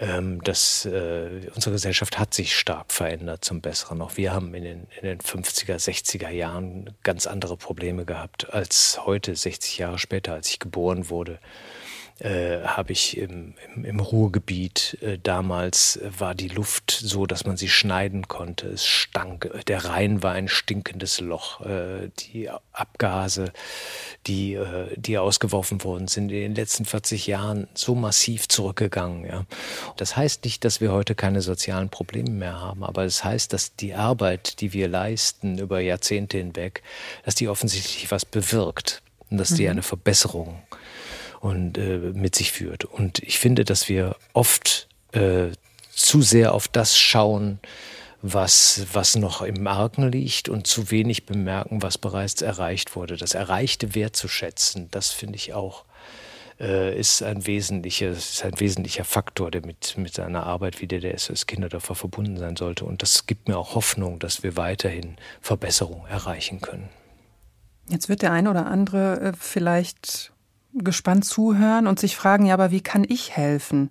ähm, 0.00 0.42
dass 0.42 0.84
äh, 0.84 1.50
unsere 1.54 1.72
Gesellschaft 1.72 2.18
hat 2.18 2.34
sich 2.34 2.56
stark 2.56 2.92
verändert 2.92 3.44
zum 3.44 3.60
Besseren. 3.60 4.00
Auch 4.02 4.16
wir 4.16 4.32
haben 4.32 4.54
in 4.54 4.64
den, 4.64 4.86
in 5.00 5.06
den 5.06 5.18
50er, 5.18 5.76
60er 5.76 6.30
Jahren 6.30 6.94
ganz 7.02 7.26
andere 7.26 7.56
Probleme 7.56 8.04
gehabt 8.04 8.52
als 8.52 9.00
heute, 9.04 9.34
60 9.34 9.78
Jahre 9.78 9.98
später, 9.98 10.34
als 10.34 10.50
ich 10.50 10.58
geboren 10.58 11.10
wurde 11.10 11.38
äh, 12.20 12.62
habe 12.64 12.92
ich 12.92 13.16
im, 13.16 13.54
im, 13.74 13.84
im 13.84 14.00
Ruhrgebiet 14.00 14.98
äh, 15.02 15.18
damals 15.22 16.00
war 16.18 16.34
die 16.34 16.48
Luft 16.48 16.90
so, 16.90 17.26
dass 17.26 17.44
man 17.44 17.56
sie 17.56 17.68
schneiden 17.68 18.26
konnte. 18.28 18.68
Es 18.68 18.86
stank. 18.86 19.50
Der 19.66 19.84
Rhein 19.84 20.22
war 20.22 20.32
ein 20.32 20.48
stinkendes 20.48 21.20
Loch. 21.20 21.60
Äh, 21.60 22.10
die 22.18 22.50
Abgase, 22.72 23.52
die, 24.26 24.54
äh, 24.54 24.88
die 24.96 25.18
ausgeworfen 25.18 25.84
worden 25.84 26.08
sind, 26.08 26.30
in 26.30 26.40
den 26.40 26.54
letzten 26.54 26.84
40 26.84 27.26
Jahren 27.26 27.68
so 27.74 27.94
massiv 27.94 28.48
zurückgegangen. 28.48 29.24
Ja. 29.26 29.44
Das 29.96 30.16
heißt 30.16 30.44
nicht, 30.44 30.64
dass 30.64 30.80
wir 30.80 30.92
heute 30.92 31.14
keine 31.14 31.42
sozialen 31.42 31.88
Probleme 31.88 32.30
mehr 32.30 32.60
haben, 32.60 32.84
aber 32.84 33.04
es 33.04 33.18
das 33.18 33.24
heißt, 33.24 33.52
dass 33.52 33.74
die 33.74 33.94
Arbeit, 33.94 34.60
die 34.60 34.72
wir 34.72 34.86
leisten 34.86 35.58
über 35.58 35.80
Jahrzehnte 35.80 36.38
hinweg, 36.38 36.82
dass 37.24 37.34
die 37.34 37.48
offensichtlich 37.48 38.12
was 38.12 38.24
bewirkt 38.24 39.02
und 39.28 39.38
dass 39.38 39.54
die 39.54 39.64
mhm. 39.64 39.70
eine 39.70 39.82
Verbesserung 39.82 40.62
und 41.40 41.78
äh, 41.78 41.98
mit 42.14 42.34
sich 42.34 42.52
führt. 42.52 42.84
Und 42.84 43.20
ich 43.20 43.38
finde, 43.38 43.64
dass 43.64 43.88
wir 43.88 44.16
oft 44.32 44.88
äh, 45.12 45.48
zu 45.90 46.22
sehr 46.22 46.54
auf 46.54 46.68
das 46.68 46.98
schauen, 46.98 47.60
was, 48.20 48.86
was 48.92 49.16
noch 49.16 49.42
im 49.42 49.66
Argen 49.66 50.10
liegt 50.10 50.48
und 50.48 50.66
zu 50.66 50.90
wenig 50.90 51.26
bemerken, 51.26 51.82
was 51.82 51.98
bereits 51.98 52.42
erreicht 52.42 52.96
wurde. 52.96 53.16
Das 53.16 53.34
Erreichte 53.34 53.94
wertzuschätzen, 53.94 54.88
das 54.90 55.10
finde 55.10 55.36
ich 55.36 55.54
auch 55.54 55.84
äh, 56.60 56.98
ist, 56.98 57.22
ein 57.22 57.46
wesentlicher, 57.46 58.10
ist 58.10 58.44
ein 58.44 58.58
wesentlicher 58.58 59.04
Faktor, 59.04 59.50
der 59.50 59.64
mit, 59.64 59.96
mit 59.96 60.14
seiner 60.14 60.44
Arbeit 60.44 60.80
wie 60.80 60.86
der 60.86 61.00
der 61.00 61.16
SOS 61.16 61.46
Kinderdörfer 61.46 61.94
verbunden 61.94 62.36
sein 62.36 62.56
sollte. 62.56 62.84
Und 62.84 63.02
das 63.02 63.26
gibt 63.26 63.48
mir 63.48 63.56
auch 63.56 63.74
Hoffnung, 63.74 64.18
dass 64.18 64.42
wir 64.42 64.56
weiterhin 64.56 65.16
Verbesserungen 65.40 66.06
erreichen 66.08 66.60
können. 66.60 66.88
Jetzt 67.88 68.08
wird 68.08 68.22
der 68.22 68.32
eine 68.32 68.50
oder 68.50 68.66
andere 68.66 69.20
äh, 69.20 69.32
vielleicht 69.38 70.32
gespannt 70.84 71.24
zuhören 71.24 71.86
und 71.86 71.98
sich 71.98 72.16
fragen, 72.16 72.46
ja, 72.46 72.54
aber 72.54 72.70
wie 72.70 72.80
kann 72.80 73.04
ich 73.06 73.36
helfen? 73.36 73.90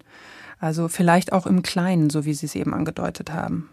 Also 0.59 0.87
vielleicht 0.87 1.33
auch 1.33 1.45
im 1.45 1.61
Kleinen, 1.61 2.09
so 2.09 2.25
wie 2.25 2.33
Sie 2.33 2.45
es 2.45 2.55
eben 2.55 2.73
angedeutet 2.73 3.31
haben. 3.31 3.69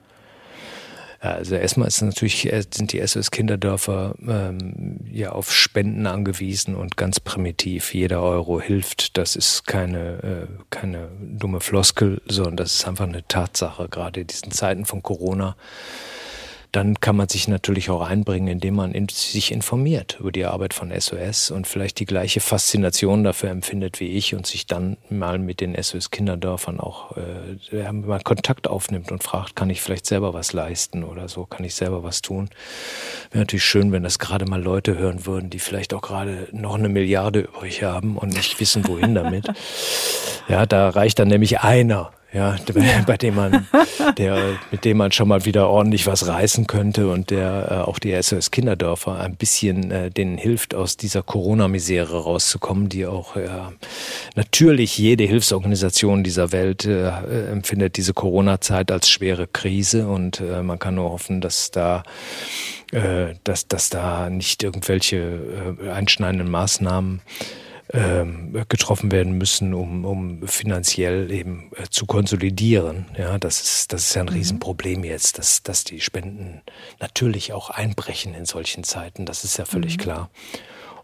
Also 1.24 1.54
erstmal 1.54 1.88
ist 1.88 2.02
natürlich, 2.02 2.52
äh, 2.52 2.62
sind 2.70 2.92
die 2.92 3.00
SOS-Kinderdörfer 3.00 4.14
ähm, 4.28 5.00
ja 5.10 5.32
auf 5.32 5.50
Spenden 5.50 6.06
angewiesen 6.06 6.74
und 6.74 6.98
ganz 6.98 7.18
primitiv. 7.18 7.94
Jeder 7.94 8.22
Euro 8.22 8.60
hilft. 8.60 9.16
Das 9.16 9.34
ist 9.34 9.66
keine, 9.66 10.22
äh, 10.22 10.46
keine 10.68 11.08
dumme 11.18 11.60
Floskel, 11.60 12.20
sondern 12.26 12.58
das 12.58 12.74
ist 12.74 12.86
einfach 12.86 13.06
eine 13.06 13.26
Tatsache, 13.26 13.88
gerade 13.88 14.20
in 14.20 14.26
diesen 14.26 14.50
Zeiten 14.50 14.84
von 14.84 15.02
Corona 15.02 15.56
dann 16.74 16.98
kann 16.98 17.14
man 17.14 17.28
sich 17.28 17.46
natürlich 17.46 17.88
auch 17.88 18.00
einbringen, 18.00 18.48
indem 18.48 18.74
man 18.74 18.92
in, 18.92 19.08
sich 19.08 19.52
informiert 19.52 20.16
über 20.18 20.32
die 20.32 20.44
Arbeit 20.44 20.74
von 20.74 20.92
SOS 20.98 21.52
und 21.52 21.68
vielleicht 21.68 22.00
die 22.00 22.04
gleiche 22.04 22.40
Faszination 22.40 23.22
dafür 23.22 23.50
empfindet 23.50 24.00
wie 24.00 24.08
ich 24.08 24.34
und 24.34 24.44
sich 24.44 24.66
dann 24.66 24.96
mal 25.08 25.38
mit 25.38 25.60
den 25.60 25.80
SOS-Kinderdörfern 25.80 26.80
auch 26.80 27.16
äh, 27.16 27.92
mal 27.92 28.20
Kontakt 28.20 28.66
aufnimmt 28.66 29.12
und 29.12 29.22
fragt, 29.22 29.54
kann 29.54 29.70
ich 29.70 29.80
vielleicht 29.82 30.04
selber 30.04 30.34
was 30.34 30.52
leisten 30.52 31.04
oder 31.04 31.28
so, 31.28 31.46
kann 31.46 31.64
ich 31.64 31.76
selber 31.76 32.02
was 32.02 32.22
tun. 32.22 32.50
Wäre 33.30 33.42
natürlich 33.42 33.64
schön, 33.64 33.92
wenn 33.92 34.02
das 34.02 34.18
gerade 34.18 34.44
mal 34.44 34.60
Leute 34.60 34.98
hören 34.98 35.26
würden, 35.26 35.50
die 35.50 35.60
vielleicht 35.60 35.94
auch 35.94 36.02
gerade 36.02 36.48
noch 36.50 36.74
eine 36.74 36.88
Milliarde 36.88 37.40
übrig 37.40 37.84
haben 37.84 38.18
und 38.18 38.34
nicht 38.34 38.58
wissen, 38.58 38.86
wohin 38.88 39.14
damit. 39.14 39.46
Ja, 40.46 40.66
da 40.66 40.90
reicht 40.90 41.18
dann 41.20 41.28
nämlich 41.28 41.60
einer 41.60 42.12
ja, 42.34 42.56
bei 43.06 43.16
dem 43.16 43.36
man, 43.36 43.66
der, 44.18 44.58
mit 44.70 44.84
dem 44.84 44.98
man 44.98 45.12
schon 45.12 45.28
mal 45.28 45.44
wieder 45.44 45.68
ordentlich 45.68 46.06
was 46.06 46.26
reißen 46.26 46.66
könnte 46.66 47.08
und 47.08 47.30
der 47.30 47.68
äh, 47.70 47.74
auch 47.88 47.98
die 47.98 48.20
SOS 48.20 48.50
Kinderdörfer 48.50 49.18
ein 49.20 49.36
bisschen 49.36 49.90
äh, 49.90 50.10
denen 50.10 50.36
hilft, 50.36 50.74
aus 50.74 50.96
dieser 50.96 51.22
Corona-Misere 51.22 52.24
rauszukommen, 52.24 52.88
die 52.88 53.06
auch 53.06 53.36
äh, 53.36 53.48
natürlich 54.34 54.98
jede 54.98 55.24
Hilfsorganisation 55.24 56.24
dieser 56.24 56.50
Welt 56.52 56.84
äh, 56.84 57.08
empfindet 57.50 57.96
diese 57.96 58.12
Corona-Zeit 58.12 58.90
als 58.90 59.08
schwere 59.08 59.46
Krise 59.46 60.08
und 60.08 60.40
äh, 60.40 60.62
man 60.62 60.78
kann 60.78 60.96
nur 60.96 61.10
hoffen, 61.10 61.40
dass 61.40 61.70
da 61.70 62.02
äh, 62.92 63.34
dass, 63.44 63.66
dass 63.68 63.90
da 63.90 64.28
nicht 64.28 64.62
irgendwelche 64.62 65.76
äh, 65.82 65.90
einschneidenden 65.90 66.50
Maßnahmen 66.50 67.22
getroffen 68.68 69.12
werden 69.12 69.38
müssen, 69.38 69.72
um, 69.74 70.04
um 70.04 70.48
finanziell 70.48 71.30
eben 71.30 71.70
äh, 71.76 71.84
zu 71.90 72.06
konsolidieren. 72.06 73.06
Ja, 73.16 73.38
das 73.38 73.62
ist, 73.62 73.92
das 73.92 74.06
ist 74.06 74.14
ja 74.14 74.22
ein 74.22 74.28
mhm. 74.28 74.34
Riesenproblem 74.34 75.04
jetzt, 75.04 75.38
dass, 75.38 75.62
dass 75.62 75.84
die 75.84 76.00
Spenden 76.00 76.62
natürlich 77.00 77.52
auch 77.52 77.70
einbrechen 77.70 78.34
in 78.34 78.46
solchen 78.46 78.84
Zeiten. 78.84 79.26
Das 79.26 79.44
ist 79.44 79.58
ja 79.58 79.64
völlig 79.64 79.96
mhm. 79.98 80.00
klar. 80.02 80.30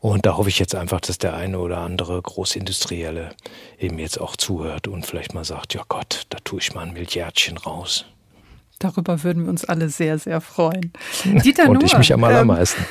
Und 0.01 0.25
da 0.25 0.37
hoffe 0.37 0.49
ich 0.49 0.59
jetzt 0.59 0.75
einfach, 0.75 1.01
dass 1.01 1.19
der 1.19 1.35
eine 1.35 1.59
oder 1.59 1.79
andere 1.79 2.21
Großindustrielle 2.21 3.31
eben 3.79 3.99
jetzt 3.99 4.19
auch 4.19 4.35
zuhört 4.35 4.89
und 4.89 5.05
vielleicht 5.05 5.35
mal 5.35 5.45
sagt, 5.45 5.75
ja 5.75 5.83
Gott, 5.89 6.25
da 6.31 6.39
tue 6.43 6.61
ich 6.61 6.75
mal 6.75 6.87
ein 6.87 6.95
Milliardchen 6.95 7.59
raus. 7.59 8.07
Darüber 8.79 9.23
würden 9.23 9.45
wir 9.45 9.51
uns 9.51 9.67
alle 9.67 9.91
sehr, 9.91 10.19
sehr 10.19 10.41
freuen. 10.41 10.93
Dieter 11.25 11.69
und 11.69 11.75
Nuhr, 11.75 11.85
ich 11.85 11.99
mich 11.99 12.13
am 12.15 12.21
ähm, 12.21 12.25
allermeisten. 12.25 12.85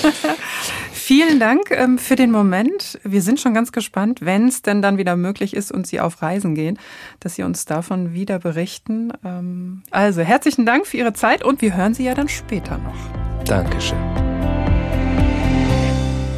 Vielen 0.92 1.40
Dank 1.40 1.70
ähm, 1.70 1.98
für 1.98 2.16
den 2.16 2.30
Moment. 2.30 2.98
Wir 3.02 3.22
sind 3.22 3.40
schon 3.40 3.54
ganz 3.54 3.72
gespannt, 3.72 4.20
wenn 4.22 4.48
es 4.48 4.62
denn 4.62 4.82
dann 4.82 4.98
wieder 4.98 5.16
möglich 5.16 5.54
ist 5.54 5.72
und 5.72 5.86
Sie 5.86 6.00
auf 6.00 6.22
Reisen 6.22 6.54
gehen, 6.54 6.78
dass 7.20 7.34
Sie 7.34 7.42
uns 7.42 7.64
davon 7.64 8.14
wieder 8.14 8.38
berichten. 8.38 9.12
Ähm, 9.24 9.82
also 9.90 10.22
herzlichen 10.22 10.64
Dank 10.64 10.86
für 10.86 10.96
Ihre 10.96 11.12
Zeit 11.12 11.44
und 11.44 11.60
wir 11.60 11.76
hören 11.76 11.94
Sie 11.94 12.04
ja 12.04 12.14
dann 12.14 12.28
später 12.28 12.78
noch. 12.78 13.44
Dankeschön. 13.44 13.98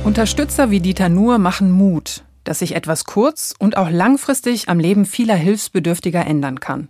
Unterstützer 0.05 0.71
wie 0.71 0.81
Dieter 0.81 1.09
Nuhr 1.09 1.39
machen 1.39 1.71
Mut, 1.71 2.25
dass 2.45 2.59
sich 2.59 2.75
etwas 2.75 3.05
kurz- 3.05 3.55
und 3.59 3.77
auch 3.77 3.91
langfristig 3.91 4.69
am 4.69 4.79
Leben 4.79 5.07
vieler 5.07 5.35
Hilfsbedürftiger 5.35 6.27
ändern 6.27 6.61
kann. 6.61 6.89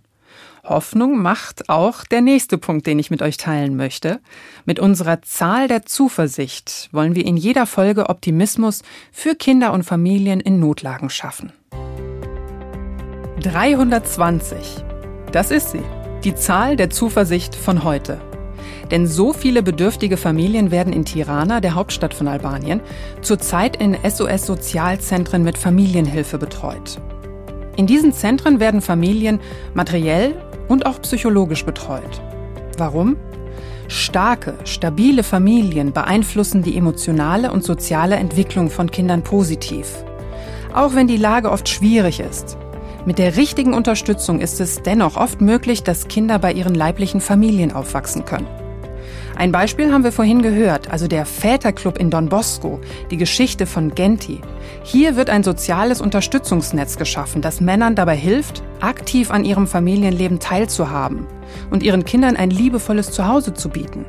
Hoffnung 0.67 1.21
macht 1.21 1.69
auch 1.69 2.03
der 2.05 2.21
nächste 2.21 2.57
Punkt, 2.57 2.87
den 2.87 2.99
ich 2.99 3.11
mit 3.11 3.21
euch 3.21 3.37
teilen 3.37 3.75
möchte. 3.75 4.19
Mit 4.65 4.79
unserer 4.79 5.21
Zahl 5.21 5.67
der 5.67 5.85
Zuversicht 5.85 6.89
wollen 6.91 7.15
wir 7.15 7.25
in 7.25 7.37
jeder 7.37 7.65
Folge 7.65 8.09
Optimismus 8.09 8.81
für 9.11 9.35
Kinder 9.35 9.73
und 9.73 9.83
Familien 9.83 10.39
in 10.39 10.59
Notlagen 10.59 11.09
schaffen. 11.09 11.53
320. 13.41 14.83
Das 15.31 15.51
ist 15.51 15.71
sie. 15.71 15.83
Die 16.23 16.33
Zahl 16.33 16.75
der 16.75 16.89
Zuversicht 16.89 17.55
von 17.55 17.83
heute. 17.83 18.19
Denn 18.89 19.07
so 19.07 19.33
viele 19.33 19.61
bedürftige 19.61 20.17
Familien 20.17 20.71
werden 20.71 20.93
in 20.93 21.05
Tirana, 21.05 21.59
der 21.59 21.75
Hauptstadt 21.75 22.13
von 22.13 22.27
Albanien, 22.27 22.81
zurzeit 23.21 23.75
in 23.77 23.95
SOS-Sozialzentren 24.03 25.43
mit 25.43 25.57
Familienhilfe 25.57 26.37
betreut. 26.37 26.99
In 27.77 27.87
diesen 27.87 28.13
Zentren 28.13 28.59
werden 28.59 28.81
Familien 28.81 29.39
materiell 29.73 30.33
und 30.67 30.85
auch 30.85 31.01
psychologisch 31.01 31.65
betreut. 31.65 32.21
Warum? 32.77 33.17
Starke, 33.87 34.55
stabile 34.63 35.23
Familien 35.23 35.93
beeinflussen 35.93 36.63
die 36.63 36.77
emotionale 36.77 37.51
und 37.51 37.63
soziale 37.63 38.15
Entwicklung 38.15 38.69
von 38.69 38.89
Kindern 38.89 39.23
positiv. 39.23 40.03
Auch 40.73 40.95
wenn 40.95 41.07
die 41.07 41.17
Lage 41.17 41.51
oft 41.51 41.69
schwierig 41.69 42.19
ist. 42.19 42.57
Mit 43.05 43.19
der 43.19 43.37
richtigen 43.37 43.73
Unterstützung 43.73 44.39
ist 44.39 44.59
es 44.59 44.81
dennoch 44.81 45.15
oft 45.15 45.39
möglich, 45.39 45.83
dass 45.83 46.07
Kinder 46.07 46.39
bei 46.39 46.51
ihren 46.51 46.73
leiblichen 46.73 47.21
Familien 47.21 47.71
aufwachsen 47.71 48.25
können. 48.25 48.47
Ein 49.35 49.51
Beispiel 49.51 49.91
haben 49.91 50.05
wir 50.05 50.13
vorhin 50.13 50.41
gehört, 50.41 50.89
also 50.89 51.09
der 51.09 51.25
Väterclub 51.25 51.97
in 51.97 52.09
Don 52.09 52.29
Bosco, 52.29 52.79
die 53.11 53.17
Geschichte 53.17 53.65
von 53.65 53.93
Genti. 53.93 54.39
Hier 54.83 55.17
wird 55.17 55.29
ein 55.29 55.43
soziales 55.43 55.99
Unterstützungsnetz 55.99 56.95
geschaffen, 56.95 57.41
das 57.41 57.59
Männern 57.59 57.95
dabei 57.95 58.15
hilft, 58.15 58.63
aktiv 58.79 59.31
an 59.31 59.43
ihrem 59.43 59.67
Familienleben 59.67 60.39
teilzuhaben 60.39 61.27
und 61.69 61.83
ihren 61.83 62.05
Kindern 62.05 62.37
ein 62.37 62.49
liebevolles 62.49 63.11
Zuhause 63.11 63.53
zu 63.53 63.67
bieten. 63.67 64.05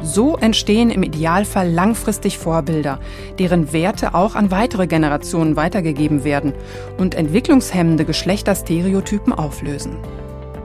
So 0.00 0.36
entstehen 0.36 0.90
im 0.90 1.02
Idealfall 1.02 1.68
langfristig 1.68 2.38
Vorbilder, 2.38 3.00
deren 3.40 3.72
Werte 3.72 4.14
auch 4.14 4.36
an 4.36 4.52
weitere 4.52 4.86
Generationen 4.86 5.56
weitergegeben 5.56 6.22
werden 6.22 6.52
und 6.98 7.16
entwicklungshemmende 7.16 8.04
Geschlechterstereotypen 8.04 9.32
auflösen. 9.32 9.96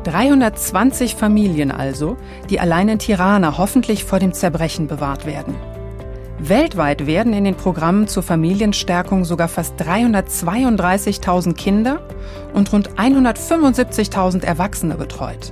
320 0.08 1.16
Familien 1.16 1.70
also, 1.70 2.16
die 2.50 2.62
allein 2.62 2.88
in 2.88 3.00
Tirana 3.00 3.58
hoffentlich 3.58 4.06
vor 4.06 4.20
dem 4.20 4.32
Zerbrechen 4.32 4.88
bewahrt 4.88 5.26
werden. 5.26 5.56
Weltweit 6.40 7.08
werden 7.08 7.34
in 7.34 7.44
den 7.44 7.56
Programmen 7.56 8.08
zur 8.08 8.24
Familienstärkung 8.24 9.26
sogar 9.26 9.50
fast 9.50 9.76
332.000 9.82 11.56
Kinder 11.56 12.00
und 12.54 12.72
rund 12.72 12.92
175.000 12.92 14.46
Erwachsene 14.46 14.96
betreut. 14.96 15.52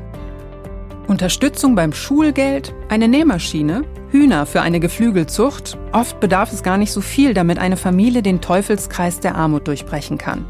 Unterstützung 1.08 1.76
beim 1.76 1.92
Schulgeld, 1.92 2.74
eine 2.88 3.10
Nähmaschine, 3.10 3.84
Hühner 4.10 4.46
für 4.46 4.62
eine 4.62 4.80
Geflügelzucht, 4.80 5.78
oft 5.92 6.22
bedarf 6.22 6.54
es 6.54 6.64
gar 6.64 6.78
nicht 6.78 6.92
so 6.94 7.02
viel, 7.02 7.34
damit 7.34 7.60
eine 7.60 7.78
Familie 7.78 8.22
den 8.22 8.40
Teufelskreis 8.40 9.20
der 9.20 9.36
Armut 9.36 9.68
durchbrechen 9.68 10.18
kann. 10.18 10.46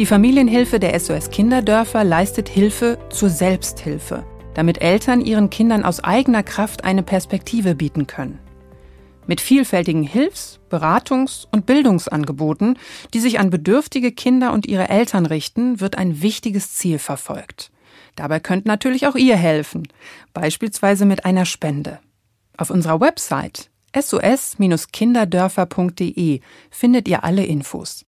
Die 0.00 0.06
Familienhilfe 0.06 0.80
der 0.80 0.98
SOS 0.98 1.28
Kinderdörfer 1.28 2.02
leistet 2.04 2.48
Hilfe 2.48 2.98
zur 3.10 3.28
Selbsthilfe, 3.28 4.24
damit 4.54 4.80
Eltern 4.80 5.20
ihren 5.20 5.50
Kindern 5.50 5.84
aus 5.84 6.02
eigener 6.02 6.42
Kraft 6.42 6.84
eine 6.84 7.02
Perspektive 7.02 7.74
bieten 7.74 8.06
können. 8.06 8.38
Mit 9.26 9.42
vielfältigen 9.42 10.02
Hilfs-, 10.02 10.58
Beratungs- 10.70 11.46
und 11.52 11.66
Bildungsangeboten, 11.66 12.78
die 13.12 13.20
sich 13.20 13.38
an 13.38 13.50
bedürftige 13.50 14.10
Kinder 14.10 14.54
und 14.54 14.64
ihre 14.64 14.88
Eltern 14.88 15.26
richten, 15.26 15.80
wird 15.80 15.98
ein 15.98 16.22
wichtiges 16.22 16.72
Ziel 16.72 16.98
verfolgt. 16.98 17.70
Dabei 18.16 18.40
könnt 18.40 18.64
natürlich 18.64 19.06
auch 19.06 19.16
ihr 19.16 19.36
helfen, 19.36 19.86
beispielsweise 20.32 21.04
mit 21.04 21.26
einer 21.26 21.44
Spende. 21.44 21.98
Auf 22.56 22.70
unserer 22.70 23.02
Website 23.02 23.68
sos-kinderdörfer.de 23.94 26.40
findet 26.70 27.06
ihr 27.06 27.22
alle 27.22 27.44
Infos. 27.44 28.06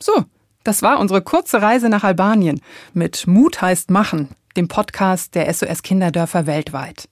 So, 0.00 0.24
das 0.66 0.82
war 0.82 0.98
unsere 0.98 1.22
kurze 1.22 1.62
Reise 1.62 1.88
nach 1.88 2.04
Albanien 2.04 2.60
mit 2.92 3.26
Mut 3.26 3.62
heißt 3.62 3.90
Machen, 3.90 4.30
dem 4.56 4.68
Podcast 4.68 5.34
der 5.34 5.52
SOS 5.52 5.82
Kinderdörfer 5.82 6.46
weltweit. 6.46 7.08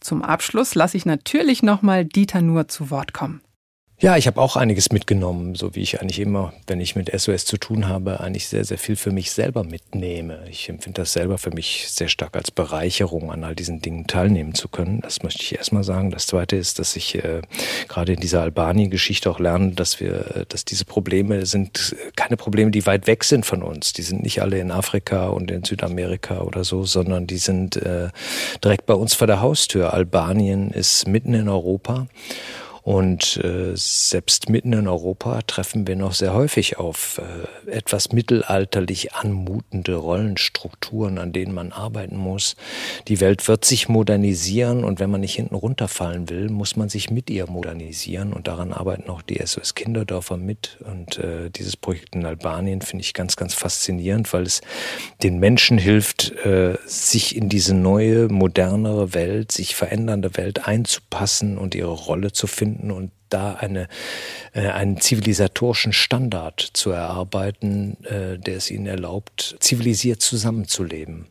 Zum 0.00 0.22
Abschluss 0.22 0.74
lasse 0.74 0.96
ich 0.96 1.06
natürlich 1.06 1.62
nochmal 1.62 2.04
Dieter 2.04 2.42
Nuhr 2.42 2.68
zu 2.68 2.90
Wort 2.90 3.12
kommen. 3.12 3.40
Ja, 4.00 4.16
ich 4.16 4.28
habe 4.28 4.40
auch 4.40 4.54
einiges 4.54 4.92
mitgenommen, 4.92 5.56
so 5.56 5.74
wie 5.74 5.80
ich 5.80 6.00
eigentlich 6.00 6.20
immer, 6.20 6.52
wenn 6.68 6.80
ich 6.80 6.94
mit 6.94 7.10
SOS 7.10 7.44
zu 7.44 7.56
tun 7.56 7.88
habe, 7.88 8.20
eigentlich 8.20 8.46
sehr, 8.46 8.64
sehr 8.64 8.78
viel 8.78 8.94
für 8.94 9.10
mich 9.10 9.32
selber 9.32 9.64
mitnehme. 9.64 10.38
Ich 10.48 10.68
empfinde 10.68 11.00
das 11.00 11.14
selber 11.14 11.36
für 11.36 11.50
mich 11.50 11.86
sehr 11.88 12.06
stark 12.06 12.36
als 12.36 12.52
Bereicherung, 12.52 13.32
an 13.32 13.42
all 13.42 13.56
diesen 13.56 13.82
Dingen 13.82 14.06
teilnehmen 14.06 14.54
zu 14.54 14.68
können. 14.68 15.00
Das 15.00 15.24
möchte 15.24 15.42
ich 15.42 15.56
erstmal 15.56 15.82
sagen. 15.82 16.12
Das 16.12 16.28
Zweite 16.28 16.54
ist, 16.54 16.78
dass 16.78 16.94
ich 16.94 17.16
äh, 17.16 17.42
gerade 17.88 18.12
in 18.12 18.20
dieser 18.20 18.40
Albanien-Geschichte 18.42 19.28
auch 19.28 19.40
lerne, 19.40 19.72
dass 19.72 19.98
wir, 19.98 20.46
dass 20.48 20.64
diese 20.64 20.84
Probleme 20.84 21.44
sind 21.44 21.96
keine 22.14 22.36
Probleme, 22.36 22.70
die 22.70 22.86
weit 22.86 23.08
weg 23.08 23.24
sind 23.24 23.46
von 23.46 23.64
uns. 23.64 23.94
Die 23.94 24.02
sind 24.02 24.22
nicht 24.22 24.42
alle 24.42 24.60
in 24.60 24.70
Afrika 24.70 25.26
und 25.26 25.50
in 25.50 25.64
Südamerika 25.64 26.42
oder 26.42 26.62
so, 26.62 26.84
sondern 26.84 27.26
die 27.26 27.38
sind 27.38 27.74
äh, 27.74 28.10
direkt 28.62 28.86
bei 28.86 28.94
uns 28.94 29.14
vor 29.14 29.26
der 29.26 29.40
Haustür. 29.40 29.92
Albanien 29.92 30.70
ist 30.70 31.08
mitten 31.08 31.34
in 31.34 31.48
Europa. 31.48 32.06
Und 32.88 33.36
äh, 33.44 33.72
selbst 33.74 34.48
mitten 34.48 34.72
in 34.72 34.88
Europa 34.88 35.42
treffen 35.42 35.86
wir 35.86 35.94
noch 35.94 36.14
sehr 36.14 36.32
häufig 36.32 36.78
auf 36.78 37.20
äh, 37.66 37.70
etwas 37.70 38.12
mittelalterlich 38.12 39.12
anmutende 39.12 39.94
Rollenstrukturen, 39.94 41.18
an 41.18 41.34
denen 41.34 41.52
man 41.52 41.72
arbeiten 41.72 42.16
muss. 42.16 42.56
Die 43.06 43.20
Welt 43.20 43.46
wird 43.46 43.66
sich 43.66 43.90
modernisieren 43.90 44.84
und 44.84 45.00
wenn 45.00 45.10
man 45.10 45.20
nicht 45.20 45.34
hinten 45.34 45.54
runterfallen 45.54 46.30
will, 46.30 46.48
muss 46.48 46.76
man 46.76 46.88
sich 46.88 47.10
mit 47.10 47.28
ihr 47.28 47.46
modernisieren. 47.46 48.32
Und 48.32 48.48
daran 48.48 48.72
arbeiten 48.72 49.10
auch 49.10 49.20
die 49.20 49.38
SOS 49.44 49.74
Kinderdörfer 49.74 50.38
mit. 50.38 50.78
Und 50.82 51.18
äh, 51.18 51.50
dieses 51.50 51.76
Projekt 51.76 52.14
in 52.14 52.24
Albanien 52.24 52.80
finde 52.80 53.02
ich 53.02 53.12
ganz, 53.12 53.36
ganz 53.36 53.52
faszinierend, 53.52 54.32
weil 54.32 54.44
es 54.44 54.62
den 55.22 55.38
Menschen 55.38 55.76
hilft, 55.76 56.32
äh, 56.46 56.78
sich 56.86 57.36
in 57.36 57.50
diese 57.50 57.74
neue, 57.74 58.28
modernere 58.28 59.12
Welt, 59.12 59.52
sich 59.52 59.74
verändernde 59.74 60.38
Welt 60.38 60.66
einzupassen 60.66 61.58
und 61.58 61.74
ihre 61.74 61.92
Rolle 61.92 62.32
zu 62.32 62.46
finden 62.46 62.77
finden 62.78 62.90
und 62.90 63.10
da 63.28 63.54
eine, 63.54 63.88
äh, 64.52 64.68
einen 64.68 65.00
zivilisatorischen 65.00 65.92
Standard 65.92 66.60
zu 66.60 66.90
erarbeiten, 66.90 68.02
äh, 68.04 68.38
der 68.38 68.56
es 68.56 68.70
ihnen 68.70 68.86
erlaubt, 68.86 69.56
zivilisiert 69.60 70.22
zusammenzuleben. 70.22 71.26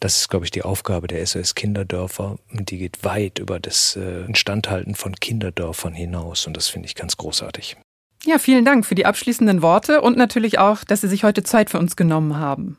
Das 0.00 0.18
ist, 0.18 0.28
glaube 0.28 0.44
ich, 0.44 0.50
die 0.50 0.62
Aufgabe 0.62 1.06
der 1.06 1.24
SOS 1.24 1.54
Kinderdörfer. 1.54 2.36
Die 2.50 2.78
geht 2.78 3.04
weit 3.04 3.38
über 3.38 3.60
das 3.60 3.96
äh, 3.96 4.24
Instandhalten 4.24 4.94
von 4.94 5.14
Kinderdörfern 5.14 5.94
hinaus. 5.94 6.46
Und 6.46 6.56
das 6.56 6.68
finde 6.68 6.86
ich 6.88 6.94
ganz 6.94 7.16
großartig. 7.16 7.76
Ja, 8.24 8.38
vielen 8.38 8.64
Dank 8.64 8.86
für 8.86 8.94
die 8.94 9.06
abschließenden 9.06 9.62
Worte 9.62 10.00
und 10.00 10.16
natürlich 10.16 10.58
auch, 10.58 10.82
dass 10.84 11.02
Sie 11.02 11.08
sich 11.08 11.24
heute 11.24 11.42
Zeit 11.42 11.70
für 11.70 11.78
uns 11.78 11.94
genommen 11.94 12.38
haben. 12.38 12.78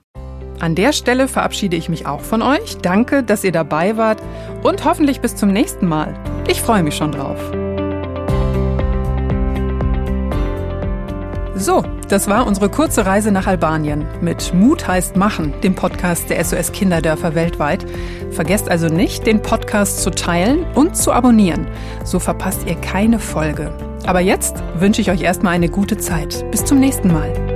An 0.60 0.76
der 0.76 0.94
Stelle 0.94 1.28
verabschiede 1.28 1.76
ich 1.76 1.90
mich 1.90 2.06
auch 2.06 2.22
von 2.22 2.42
euch. 2.42 2.78
Danke, 2.78 3.24
dass 3.24 3.44
ihr 3.44 3.52
dabei 3.52 3.98
wart 3.98 4.22
und 4.64 4.86
hoffentlich 4.86 5.20
bis 5.20 5.36
zum 5.36 5.52
nächsten 5.52 5.88
Mal. 5.88 6.14
Ich 6.48 6.62
freue 6.62 6.84
mich 6.84 6.96
schon 6.96 7.12
drauf. 7.12 7.65
So, 11.58 11.84
das 12.10 12.28
war 12.28 12.46
unsere 12.46 12.70
kurze 12.70 13.06
Reise 13.06 13.32
nach 13.32 13.48
Albanien 13.48 14.06
mit 14.20 14.54
Mut 14.54 14.86
heißt 14.86 15.16
Machen, 15.16 15.54
dem 15.62 15.74
Podcast 15.74 16.30
der 16.30 16.44
SOS 16.44 16.74
Kinderdörfer 16.74 17.34
weltweit. 17.34 17.86
Vergesst 18.32 18.70
also 18.70 18.88
nicht, 18.88 19.26
den 19.26 19.42
Podcast 19.42 20.02
zu 20.02 20.12
teilen 20.12 20.66
und 20.76 20.98
zu 20.98 21.14
abonnieren. 21.14 21.68
So 22.04 22.20
verpasst 22.20 22.68
ihr 22.68 22.76
keine 22.76 23.20
Folge. 23.20 23.72
Aber 24.06 24.20
jetzt 24.20 24.62
wünsche 24.78 25.00
ich 25.00 25.10
euch 25.10 25.22
erstmal 25.22 25.54
eine 25.54 25.70
gute 25.70 25.98
Zeit. 25.98 26.46
Bis 26.52 26.66
zum 26.66 26.80
nächsten 26.80 27.12
Mal. 27.12 27.55